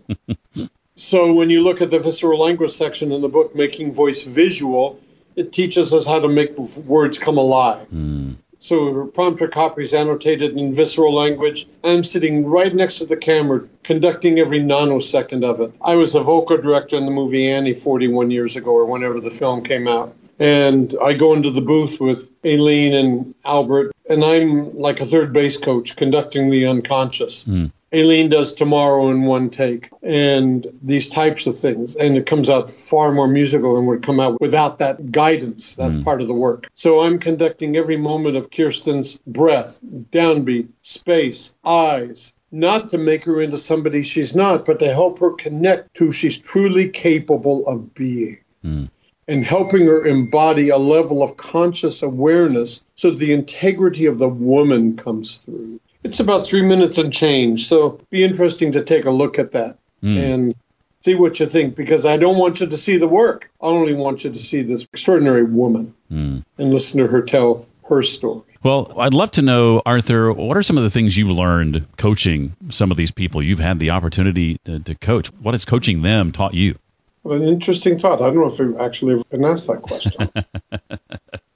So 0.98 1.32
when 1.32 1.48
you 1.48 1.62
look 1.62 1.80
at 1.80 1.90
the 1.90 2.00
visceral 2.00 2.40
language 2.40 2.72
section 2.72 3.12
in 3.12 3.20
the 3.20 3.28
book, 3.28 3.54
Making 3.54 3.92
Voice 3.92 4.24
Visual, 4.24 4.98
it 5.36 5.52
teaches 5.52 5.94
us 5.94 6.04
how 6.04 6.18
to 6.18 6.28
make 6.28 6.58
words 6.86 7.20
come 7.20 7.38
alive. 7.38 7.86
Mm. 7.94 8.34
So 8.58 9.06
prompter 9.06 9.48
copy 9.48 9.82
is 9.82 9.94
annotated 9.94 10.56
in 10.56 10.74
visceral 10.74 11.14
language. 11.14 11.66
I'm 11.84 12.02
sitting 12.02 12.46
right 12.46 12.74
next 12.74 12.98
to 12.98 13.06
the 13.06 13.16
camera, 13.16 13.66
conducting 13.84 14.38
every 14.38 14.60
nanosecond 14.60 15.44
of 15.44 15.60
it. 15.60 15.72
I 15.80 15.94
was 15.94 16.14
a 16.14 16.20
vocal 16.20 16.56
director 16.56 16.96
in 16.96 17.04
the 17.04 17.12
movie 17.12 17.48
Annie 17.48 17.74
41 17.74 18.30
years 18.30 18.56
ago, 18.56 18.72
or 18.72 18.84
whenever 18.84 19.20
the 19.20 19.30
film 19.30 19.62
came 19.62 19.86
out. 19.86 20.14
And 20.40 20.94
I 21.02 21.14
go 21.14 21.34
into 21.34 21.50
the 21.50 21.60
booth 21.60 22.00
with 22.00 22.30
Aileen 22.44 22.94
and 22.94 23.34
Albert, 23.44 23.92
and 24.08 24.24
I'm 24.24 24.76
like 24.76 25.00
a 25.00 25.04
third 25.04 25.32
base 25.32 25.56
coach 25.56 25.96
conducting 25.96 26.50
the 26.50 26.66
unconscious. 26.66 27.44
Mm. 27.44 27.72
Aileen 27.94 28.28
does 28.28 28.52
tomorrow 28.52 29.08
in 29.08 29.22
one 29.22 29.48
take, 29.48 29.88
and 30.02 30.66
these 30.82 31.08
types 31.08 31.46
of 31.46 31.58
things. 31.58 31.96
And 31.96 32.16
it 32.16 32.26
comes 32.26 32.50
out 32.50 32.70
far 32.70 33.12
more 33.12 33.28
musical 33.28 33.74
than 33.74 33.86
would 33.86 34.02
come 34.02 34.20
out 34.20 34.40
without 34.40 34.78
that 34.78 35.10
guidance. 35.10 35.74
That's 35.74 35.96
mm. 35.96 36.04
part 36.04 36.20
of 36.20 36.28
the 36.28 36.34
work. 36.34 36.68
So 36.74 37.00
I'm 37.00 37.18
conducting 37.18 37.76
every 37.76 37.96
moment 37.96 38.36
of 38.36 38.50
Kyrsten's 38.50 39.18
breath, 39.26 39.80
downbeat, 39.82 40.68
space, 40.82 41.54
eyes, 41.64 42.34
not 42.50 42.90
to 42.90 42.98
make 42.98 43.24
her 43.24 43.40
into 43.40 43.58
somebody 43.58 44.02
she's 44.02 44.36
not, 44.36 44.66
but 44.66 44.78
to 44.80 44.92
help 44.92 45.18
her 45.20 45.32
connect 45.32 45.94
to 45.94 46.06
who 46.06 46.12
she's 46.12 46.38
truly 46.38 46.90
capable 46.90 47.66
of 47.66 47.94
being. 47.94 48.38
Mm. 48.64 48.90
And 49.26 49.44
helping 49.44 49.86
her 49.86 50.06
embody 50.06 50.70
a 50.70 50.78
level 50.78 51.22
of 51.22 51.36
conscious 51.36 52.02
awareness 52.02 52.82
so 52.94 53.10
the 53.10 53.32
integrity 53.32 54.06
of 54.06 54.18
the 54.18 54.28
woman 54.28 54.96
comes 54.96 55.38
through. 55.38 55.80
It's 56.08 56.20
about 56.20 56.46
three 56.46 56.62
minutes 56.62 56.96
and 56.96 57.12
change. 57.12 57.66
So 57.66 58.00
be 58.08 58.24
interesting 58.24 58.72
to 58.72 58.82
take 58.82 59.04
a 59.04 59.10
look 59.10 59.38
at 59.38 59.52
that 59.52 59.76
mm. 60.02 60.18
and 60.18 60.54
see 61.02 61.14
what 61.14 61.38
you 61.38 61.46
think 61.46 61.76
because 61.76 62.06
I 62.06 62.16
don't 62.16 62.38
want 62.38 62.60
you 62.60 62.66
to 62.66 62.76
see 62.78 62.96
the 62.96 63.06
work. 63.06 63.50
I 63.60 63.66
only 63.66 63.94
want 63.94 64.24
you 64.24 64.30
to 64.30 64.38
see 64.38 64.62
this 64.62 64.84
extraordinary 64.84 65.44
woman 65.44 65.94
mm. 66.10 66.42
and 66.56 66.72
listen 66.72 66.98
to 66.98 67.06
her 67.08 67.20
tell 67.22 67.66
her 67.88 68.02
story. 68.02 68.42
Well, 68.62 68.92
I'd 68.98 69.12
love 69.14 69.30
to 69.32 69.42
know, 69.42 69.82
Arthur, 69.84 70.32
what 70.32 70.56
are 70.56 70.62
some 70.62 70.78
of 70.78 70.82
the 70.82 70.90
things 70.90 71.16
you've 71.16 71.30
learned 71.30 71.86
coaching 71.96 72.56
some 72.70 72.90
of 72.90 72.96
these 72.96 73.12
people 73.12 73.42
you've 73.42 73.60
had 73.60 73.78
the 73.78 73.90
opportunity 73.90 74.58
to, 74.64 74.80
to 74.80 74.94
coach? 74.94 75.28
What 75.40 75.52
has 75.52 75.64
coaching 75.64 76.02
them 76.02 76.32
taught 76.32 76.54
you? 76.54 76.76
Well, 77.22 77.40
an 77.40 77.46
interesting 77.46 77.98
thought. 77.98 78.22
I 78.22 78.26
don't 78.26 78.36
know 78.36 78.46
if 78.46 78.58
we've 78.58 78.76
actually 78.78 79.14
ever 79.14 79.24
been 79.30 79.44
asked 79.44 79.68
that 79.68 79.82
question. 79.82 80.30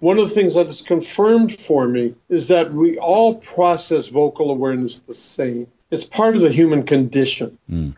One 0.00 0.18
of 0.18 0.28
the 0.28 0.34
things 0.34 0.54
that 0.54 0.66
is 0.66 0.82
confirmed 0.82 1.58
for 1.58 1.86
me 1.86 2.14
is 2.28 2.48
that 2.48 2.72
we 2.72 2.98
all 2.98 3.36
process 3.36 4.08
vocal 4.08 4.50
awareness 4.50 5.00
the 5.00 5.14
same. 5.14 5.66
It's 5.90 6.04
part 6.04 6.36
of 6.36 6.42
the 6.42 6.50
human 6.50 6.84
condition. 6.84 7.58
Mm. 7.70 7.96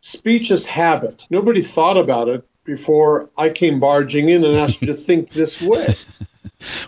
Speech 0.00 0.50
is 0.50 0.66
habit. 0.66 1.26
Nobody 1.30 1.62
thought 1.62 1.96
about 1.96 2.28
it 2.28 2.44
before 2.64 3.28
I 3.36 3.50
came 3.50 3.80
barging 3.80 4.28
in 4.28 4.44
and 4.44 4.56
asked 4.56 4.80
you 4.80 4.88
to 4.88 4.94
think 4.94 5.30
this 5.30 5.60
way. 5.60 5.96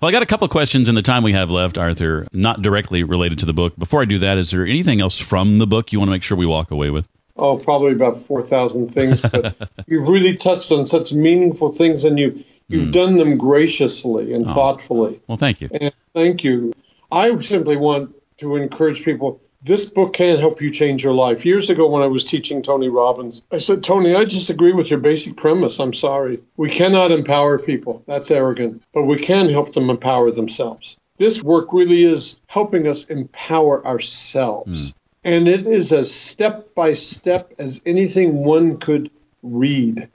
Well, 0.00 0.08
I 0.08 0.12
got 0.12 0.22
a 0.22 0.26
couple 0.26 0.44
of 0.44 0.50
questions 0.50 0.88
in 0.90 0.94
the 0.94 1.02
time 1.02 1.22
we 1.22 1.32
have 1.32 1.50
left, 1.50 1.78
Arthur, 1.78 2.26
not 2.32 2.60
directly 2.60 3.04
related 3.04 3.38
to 3.38 3.46
the 3.46 3.54
book. 3.54 3.74
Before 3.76 4.02
I 4.02 4.04
do 4.04 4.18
that, 4.18 4.36
is 4.36 4.50
there 4.50 4.66
anything 4.66 5.00
else 5.00 5.18
from 5.18 5.58
the 5.58 5.66
book 5.66 5.92
you 5.92 5.98
want 5.98 6.08
to 6.08 6.12
make 6.12 6.22
sure 6.22 6.36
we 6.36 6.44
walk 6.44 6.70
away 6.70 6.90
with? 6.90 7.08
Oh, 7.36 7.56
probably 7.56 7.92
about 7.92 8.18
4,000 8.18 8.88
things, 8.88 9.22
but 9.22 9.56
you've 9.86 10.08
really 10.08 10.36
touched 10.36 10.70
on 10.72 10.84
such 10.84 11.14
meaningful 11.14 11.72
things 11.72 12.04
and 12.04 12.18
you 12.18 12.44
You've 12.68 12.88
mm. 12.88 12.92
done 12.92 13.16
them 13.16 13.38
graciously 13.38 14.32
and 14.32 14.46
oh. 14.46 14.52
thoughtfully. 14.52 15.20
Well, 15.26 15.38
thank 15.38 15.60
you. 15.60 15.68
And 15.72 15.92
thank 16.14 16.44
you. 16.44 16.72
I 17.10 17.36
simply 17.38 17.76
want 17.76 18.14
to 18.38 18.56
encourage 18.56 19.04
people 19.04 19.40
this 19.64 19.90
book 19.90 20.12
can 20.12 20.38
help 20.38 20.60
you 20.60 20.70
change 20.70 21.04
your 21.04 21.14
life. 21.14 21.46
Years 21.46 21.70
ago, 21.70 21.88
when 21.88 22.02
I 22.02 22.06
was 22.06 22.24
teaching 22.24 22.62
Tony 22.62 22.88
Robbins, 22.88 23.42
I 23.52 23.58
said, 23.58 23.84
Tony, 23.84 24.14
I 24.14 24.24
disagree 24.24 24.72
with 24.72 24.90
your 24.90 24.98
basic 24.98 25.36
premise. 25.36 25.78
I'm 25.78 25.94
sorry. 25.94 26.40
We 26.56 26.70
cannot 26.70 27.12
empower 27.12 27.58
people. 27.58 28.02
That's 28.06 28.30
arrogant. 28.30 28.82
But 28.92 29.04
we 29.04 29.18
can 29.18 29.48
help 29.48 29.72
them 29.72 29.90
empower 29.90 30.30
themselves. 30.32 30.96
This 31.18 31.42
work 31.42 31.72
really 31.72 32.04
is 32.04 32.40
helping 32.48 32.88
us 32.88 33.04
empower 33.04 33.86
ourselves. 33.86 34.90
Mm. 34.90 34.94
And 35.24 35.48
it 35.48 35.66
is 35.68 35.92
as 35.92 36.12
step 36.12 36.74
by 36.74 36.94
step 36.94 37.52
as 37.60 37.80
anything 37.86 38.44
one 38.44 38.78
could 38.78 39.10
read. 39.42 40.08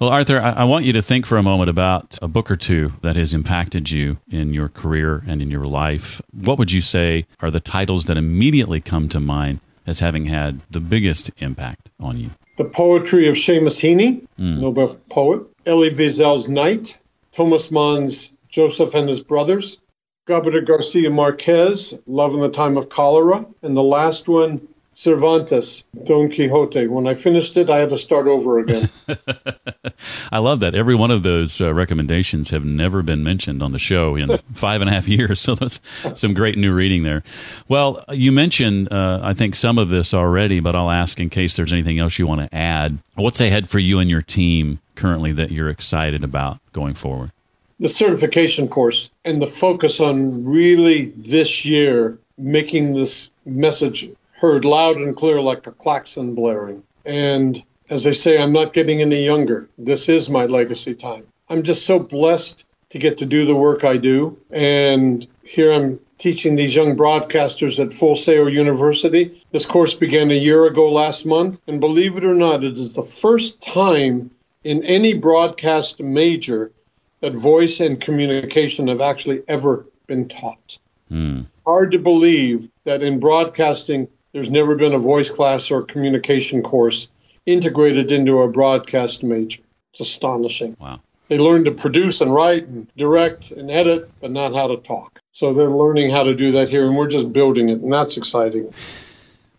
Well, 0.00 0.10
Arthur, 0.10 0.40
I, 0.40 0.50
I, 0.50 0.64
want 0.64 0.84
you 0.84 0.92
to 0.94 1.02
think 1.02 1.24
for 1.24 1.38
a 1.38 1.42
moment 1.42 1.70
about 1.70 2.18
a 2.20 2.26
book 2.26 2.50
or 2.50 2.56
two 2.56 2.92
that 3.02 3.14
has 3.16 3.32
impacted 3.32 3.90
you 3.90 4.18
in 4.28 4.52
your 4.52 4.68
career 4.68 5.22
and 5.26 5.40
in 5.40 5.50
your 5.50 5.64
life. 5.64 6.20
What 6.32 6.58
would 6.58 6.72
you 6.72 6.80
say 6.80 7.26
are 7.40 7.50
the 7.50 7.60
titles 7.60 8.06
that 8.06 8.16
immediately 8.16 8.80
come 8.80 9.08
to 9.10 9.20
mind 9.20 9.60
as 9.86 10.00
having 10.00 10.24
had 10.24 10.60
the 10.70 10.80
biggest 10.80 11.30
impact 11.38 11.90
on 12.00 12.18
you? 12.18 12.30
The 12.56 12.64
Poetry 12.64 13.28
of 13.28 13.34
Seamus 13.34 13.80
Heaney, 13.80 14.26
mm. 14.38 14.60
Nobel 14.60 14.96
poet, 15.10 15.42
Elie 15.66 15.90
Wiesel's 15.90 16.48
Night, 16.48 16.98
Thomas 17.32 17.70
Mann's 17.70 18.30
Joseph 18.48 18.94
and 18.94 19.08
His 19.08 19.20
Brothers, 19.20 19.78
Gabriel 20.26 20.64
Garcia 20.64 21.10
Marquez, 21.10 21.98
Love 22.06 22.34
in 22.34 22.40
the 22.40 22.48
Time 22.48 22.76
of 22.76 22.88
Cholera, 22.88 23.44
and 23.62 23.76
the 23.76 23.82
last 23.82 24.28
one, 24.28 24.66
Cervantes, 24.94 25.82
Don 26.04 26.30
Quixote. 26.30 26.86
When 26.86 27.06
I 27.06 27.14
finished 27.14 27.56
it, 27.56 27.68
I 27.68 27.78
had 27.78 27.90
to 27.90 27.98
start 27.98 28.28
over 28.28 28.60
again. 28.60 28.88
I 30.32 30.38
love 30.38 30.60
that. 30.60 30.74
Every 30.74 30.94
one 30.94 31.10
of 31.10 31.24
those 31.24 31.60
uh, 31.60 31.74
recommendations 31.74 32.50
have 32.50 32.64
never 32.64 33.02
been 33.02 33.24
mentioned 33.24 33.62
on 33.62 33.72
the 33.72 33.78
show 33.78 34.14
in 34.14 34.38
five 34.54 34.80
and 34.80 34.88
a 34.88 34.92
half 34.92 35.08
years. 35.08 35.44
So 35.44 35.54
that's 35.54 35.78
some 36.14 36.32
great 36.32 36.56
new 36.56 36.72
reading 36.72 37.02
there. 37.02 37.22
Well, 37.68 38.02
you 38.08 38.32
mentioned, 38.32 38.90
uh, 38.90 39.20
I 39.22 39.34
think, 39.34 39.56
some 39.56 39.76
of 39.76 39.90
this 39.90 40.14
already, 40.14 40.58
but 40.60 40.74
I'll 40.74 40.90
ask 40.90 41.20
in 41.20 41.28
case 41.28 41.56
there's 41.56 41.72
anything 41.72 41.98
else 41.98 42.18
you 42.18 42.26
want 42.26 42.40
to 42.40 42.54
add. 42.54 42.98
What's 43.14 43.42
ahead 43.42 43.68
for 43.68 43.78
you 43.78 43.98
and 43.98 44.08
your 44.08 44.22
team 44.22 44.80
currently 44.94 45.32
that 45.32 45.50
you're 45.50 45.68
excited 45.68 46.24
about 46.24 46.60
going 46.72 46.94
forward? 46.94 47.30
The 47.78 47.90
certification 47.90 48.68
course 48.68 49.10
and 49.22 49.42
the 49.42 49.46
focus 49.46 50.00
on 50.00 50.46
really 50.46 51.06
this 51.06 51.66
year 51.66 52.18
making 52.38 52.94
this 52.94 53.30
message 53.44 54.08
heard 54.36 54.64
loud 54.64 54.96
and 54.96 55.16
clear 55.16 55.40
like 55.40 55.66
a 55.66 55.72
klaxon 55.72 56.34
blaring. 56.34 56.82
And 57.04 57.62
as 57.90 58.04
they 58.04 58.12
say, 58.12 58.38
I'm 58.38 58.52
not 58.52 58.72
getting 58.72 59.00
any 59.00 59.24
younger. 59.24 59.68
This 59.78 60.08
is 60.08 60.30
my 60.30 60.46
legacy 60.46 60.94
time. 60.94 61.26
I'm 61.48 61.62
just 61.62 61.86
so 61.86 61.98
blessed 61.98 62.64
to 62.90 62.98
get 62.98 63.18
to 63.18 63.26
do 63.26 63.44
the 63.44 63.56
work 63.56 63.84
I 63.84 63.96
do. 63.96 64.38
And 64.50 65.26
here 65.42 65.72
I'm 65.72 66.00
teaching 66.18 66.56
these 66.56 66.74
young 66.74 66.96
broadcasters 66.96 67.84
at 67.84 67.92
Full 67.92 68.16
Sail 68.16 68.48
University. 68.48 69.42
This 69.52 69.66
course 69.66 69.94
began 69.94 70.30
a 70.30 70.34
year 70.34 70.64
ago 70.66 70.90
last 70.90 71.26
month. 71.26 71.60
And 71.66 71.80
believe 71.80 72.16
it 72.16 72.24
or 72.24 72.34
not, 72.34 72.64
it 72.64 72.72
is 72.74 72.94
the 72.94 73.02
first 73.02 73.60
time 73.60 74.30
in 74.62 74.82
any 74.84 75.14
broadcast 75.14 76.00
major 76.00 76.72
that 77.20 77.34
voice 77.34 77.80
and 77.80 78.00
communication 78.00 78.88
have 78.88 79.00
actually 79.00 79.42
ever 79.48 79.86
been 80.06 80.28
taught. 80.28 80.78
Mm. 81.10 81.46
Hard 81.66 81.92
to 81.92 81.98
believe 81.98 82.68
that 82.84 83.02
in 83.02 83.20
broadcasting, 83.20 84.08
there's 84.34 84.50
never 84.50 84.74
been 84.74 84.92
a 84.92 84.98
voice 84.98 85.30
class 85.30 85.70
or 85.70 85.82
communication 85.82 86.62
course 86.62 87.08
integrated 87.46 88.10
into 88.10 88.40
a 88.40 88.50
broadcast 88.50 89.22
major. 89.22 89.62
It's 89.92 90.00
astonishing. 90.00 90.76
Wow. 90.80 91.00
They 91.28 91.38
learn 91.38 91.64
to 91.64 91.70
produce 91.70 92.20
and 92.20 92.34
write 92.34 92.66
and 92.66 92.88
direct 92.96 93.52
and 93.52 93.70
edit, 93.70 94.10
but 94.20 94.32
not 94.32 94.52
how 94.52 94.66
to 94.66 94.76
talk. 94.76 95.20
So 95.32 95.54
they're 95.54 95.70
learning 95.70 96.10
how 96.10 96.24
to 96.24 96.34
do 96.34 96.52
that 96.52 96.68
here, 96.68 96.86
and 96.86 96.96
we're 96.96 97.08
just 97.08 97.32
building 97.32 97.68
it, 97.68 97.80
and 97.80 97.92
that's 97.92 98.16
exciting. 98.16 98.74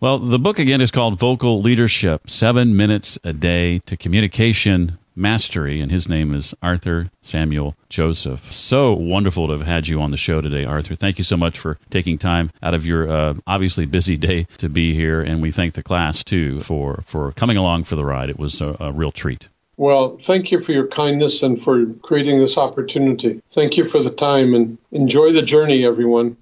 Well, 0.02 0.20
the 0.20 0.38
book 0.38 0.60
again 0.60 0.82
is 0.82 0.92
called 0.92 1.18
Vocal 1.18 1.62
Leadership 1.62 2.30
Seven 2.30 2.76
Minutes 2.76 3.18
a 3.24 3.32
Day 3.32 3.80
to 3.86 3.96
Communication 3.96 4.98
mastery, 5.16 5.82
and 5.82 5.92
his 5.92 6.10
name 6.10 6.34
is 6.34 6.54
Arthur 6.62 7.12
Samuel 7.22 7.76
Joseph. 7.90 8.52
So 8.52 8.94
wonderful 8.94 9.48
to 9.48 9.54
have 9.54 9.66
had 9.66 9.88
you 9.88 10.02
on 10.02 10.12
the 10.12 10.18
show 10.18 10.42
today, 10.42 10.66
Arthur. 10.66 10.96
Thank 10.96 11.18
you 11.18 11.24
so 11.24 11.38
much 11.38 11.58
for 11.58 11.78
taking 11.90 12.18
time 12.18 12.52
out 12.62 12.74
of 12.74 12.86
your 12.86 13.10
uh, 13.10 13.34
obviously 13.48 13.86
busy 13.86 14.18
day 14.30 14.48
to 14.58 14.70
be 14.70 14.94
here, 14.94 15.22
and 15.22 15.42
we 15.42 15.52
thank 15.52 15.74
the 15.74 15.84
class 15.84 16.24
too 16.24 16.60
for 16.60 17.04
for 17.06 17.32
coming 17.34 17.58
along 17.58 17.86
for 17.86 17.96
the 17.96 18.06
ride. 18.06 18.30
It 18.30 18.40
was 18.40 18.62
a, 18.62 18.76
a 18.80 18.92
real 18.92 19.12
treat. 19.12 19.50
Well, 19.78 20.18
thank 20.18 20.52
you 20.52 20.60
for 20.60 20.72
your 20.72 20.88
kindness 20.88 21.44
and 21.44 21.62
for 21.62 21.86
creating 22.02 22.40
this 22.40 22.58
opportunity. 22.58 23.42
Thank 23.52 23.76
you 23.78 23.84
for 23.84 24.00
the 24.00 24.10
time 24.10 24.54
and 24.54 24.78
enjoy 24.92 25.34
the 25.34 25.42
journey, 25.42 25.86
everyone. 25.86 26.38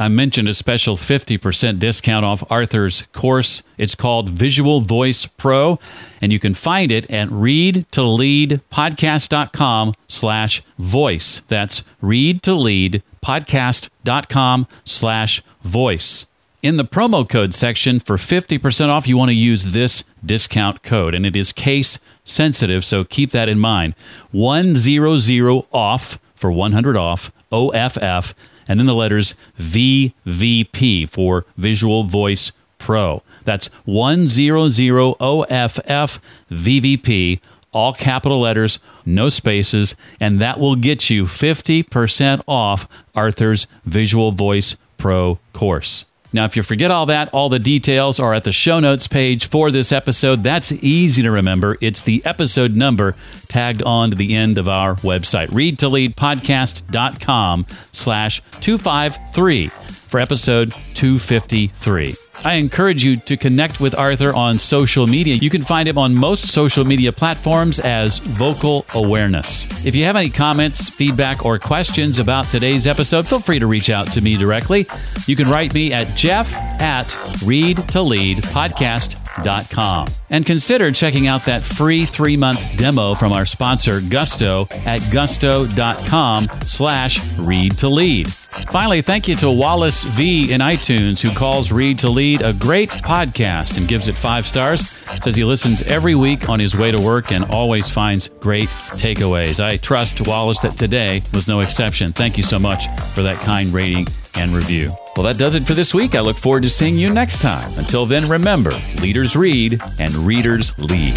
I 0.00 0.06
mentioned 0.06 0.48
a 0.48 0.54
special 0.54 0.96
50% 0.96 1.80
discount 1.80 2.24
off 2.24 2.44
Arthur's 2.48 3.02
course. 3.12 3.64
It's 3.76 3.96
called 3.96 4.28
Visual 4.28 4.80
Voice 4.80 5.26
Pro, 5.26 5.80
and 6.20 6.32
you 6.32 6.38
can 6.38 6.54
find 6.54 6.92
it 6.92 7.10
at 7.10 7.28
readtoleadpodcast.com 7.30 9.94
slash 10.06 10.62
voice. 10.78 11.42
That's 11.48 11.82
readtoleadpodcast.com 12.00 14.66
slash 14.84 15.42
voice. 15.62 16.26
In 16.62 16.76
the 16.76 16.84
promo 16.84 17.28
code 17.28 17.52
section 17.54 17.98
for 17.98 18.16
50% 18.16 18.88
off, 18.88 19.08
you 19.08 19.16
want 19.16 19.30
to 19.30 19.36
use 19.36 19.72
this 19.72 20.04
discount 20.24 20.84
code, 20.84 21.12
and 21.14 21.26
it 21.26 21.34
is 21.34 21.52
case 21.52 21.98
sensitive, 22.22 22.84
so 22.84 23.02
keep 23.04 23.32
that 23.32 23.48
in 23.48 23.58
mind. 23.58 23.96
100 24.30 25.64
off 25.72 26.20
for 26.36 26.52
100 26.52 26.96
off, 26.96 27.32
OFF 27.50 28.32
and 28.68 28.78
then 28.78 28.86
the 28.86 28.94
letters 28.94 29.34
VVP 29.58 31.08
for 31.08 31.46
Visual 31.56 32.04
Voice 32.04 32.52
Pro. 32.78 33.22
That's 33.44 33.70
100OFF 33.86 36.18
VVP, 36.50 37.40
all 37.72 37.94
capital 37.94 38.40
letters, 38.40 38.78
no 39.04 39.28
spaces, 39.28 39.94
and 40.20 40.40
that 40.40 40.60
will 40.60 40.76
get 40.76 41.10
you 41.10 41.24
50% 41.24 42.42
off 42.46 42.88
Arthur's 43.14 43.66
Visual 43.84 44.30
Voice 44.32 44.76
Pro 44.96 45.38
course. 45.52 46.06
Now, 46.32 46.44
if 46.44 46.56
you 46.56 46.62
forget 46.62 46.90
all 46.90 47.06
that, 47.06 47.30
all 47.32 47.48
the 47.48 47.58
details 47.58 48.20
are 48.20 48.34
at 48.34 48.44
the 48.44 48.52
show 48.52 48.80
notes 48.80 49.08
page 49.08 49.48
for 49.48 49.70
this 49.70 49.92
episode. 49.92 50.42
That's 50.42 50.72
easy 50.72 51.22
to 51.22 51.30
remember. 51.30 51.78
It's 51.80 52.02
the 52.02 52.22
episode 52.24 52.76
number 52.76 53.14
tagged 53.48 53.82
on 53.82 54.10
to 54.10 54.16
the 54.16 54.34
end 54.34 54.58
of 54.58 54.68
our 54.68 54.96
website, 54.96 55.48
readtoleadpodcast.com 55.48 57.66
slash 57.92 58.42
253 58.60 59.68
for 59.68 60.20
episode 60.20 60.74
253. 60.94 62.27
I 62.44 62.54
encourage 62.54 63.04
you 63.04 63.16
to 63.16 63.36
connect 63.36 63.80
with 63.80 63.94
Arthur 63.94 64.34
on 64.34 64.58
social 64.58 65.06
media. 65.06 65.34
You 65.34 65.50
can 65.50 65.62
find 65.62 65.88
him 65.88 65.98
on 65.98 66.14
most 66.14 66.48
social 66.48 66.84
media 66.84 67.12
platforms 67.12 67.78
as 67.78 68.18
Vocal 68.18 68.86
Awareness. 68.94 69.66
If 69.84 69.94
you 69.94 70.04
have 70.04 70.16
any 70.16 70.30
comments, 70.30 70.88
feedback, 70.88 71.44
or 71.44 71.58
questions 71.58 72.18
about 72.18 72.46
today's 72.46 72.86
episode, 72.86 73.26
feel 73.26 73.40
free 73.40 73.58
to 73.58 73.66
reach 73.66 73.90
out 73.90 74.10
to 74.12 74.20
me 74.20 74.36
directly. 74.36 74.86
You 75.26 75.36
can 75.36 75.50
write 75.50 75.74
me 75.74 75.92
at 75.92 76.16
jeff 76.16 76.52
at 76.80 77.08
readtoleadpodcast.com. 77.44 80.08
And 80.30 80.44
consider 80.44 80.92
checking 80.92 81.26
out 81.26 81.46
that 81.46 81.62
free 81.62 82.04
three-month 82.04 82.76
demo 82.76 83.14
from 83.14 83.32
our 83.32 83.46
sponsor, 83.46 84.00
Gusto, 84.00 84.68
at 84.84 84.98
gusto.com 85.12 86.48
slash 86.66 87.38
read 87.38 87.78
to 87.78 87.88
lead. 87.88 88.28
Finally, 88.70 89.02
thank 89.02 89.28
you 89.28 89.34
to 89.36 89.50
Wallace 89.50 90.04
V 90.04 90.52
in 90.52 90.60
iTunes, 90.60 91.20
who 91.20 91.34
calls 91.34 91.72
Read 91.72 91.98
to 92.00 92.10
Lead 92.10 92.42
a 92.42 92.52
great 92.52 92.90
podcast 92.90 93.78
and 93.78 93.88
gives 93.88 94.08
it 94.08 94.16
five 94.16 94.46
stars. 94.46 94.90
Says 95.22 95.36
he 95.36 95.44
listens 95.44 95.82
every 95.82 96.14
week 96.14 96.48
on 96.48 96.60
his 96.60 96.76
way 96.76 96.90
to 96.90 97.00
work 97.00 97.32
and 97.32 97.44
always 97.46 97.88
finds 97.88 98.28
great 98.28 98.68
takeaways. 98.68 99.62
I 99.62 99.78
trust, 99.78 100.26
Wallace, 100.26 100.60
that 100.60 100.76
today 100.76 101.22
was 101.32 101.48
no 101.48 101.60
exception. 101.60 102.12
Thank 102.12 102.36
you 102.36 102.42
so 102.42 102.58
much 102.58 102.86
for 103.14 103.22
that 103.22 103.38
kind 103.38 103.72
rating 103.72 104.06
and 104.34 104.54
review. 104.54 104.92
Well, 105.16 105.24
that 105.24 105.38
does 105.38 105.54
it 105.54 105.66
for 105.66 105.74
this 105.74 105.94
week. 105.94 106.14
I 106.14 106.20
look 106.20 106.36
forward 106.36 106.62
to 106.62 106.70
seeing 106.70 106.96
you 106.96 107.12
next 107.12 107.40
time. 107.40 107.72
Until 107.78 108.06
then, 108.06 108.28
remember 108.28 108.72
leaders 109.00 109.34
read 109.34 109.80
and 109.98 110.14
readers 110.14 110.78
lead. 110.78 111.16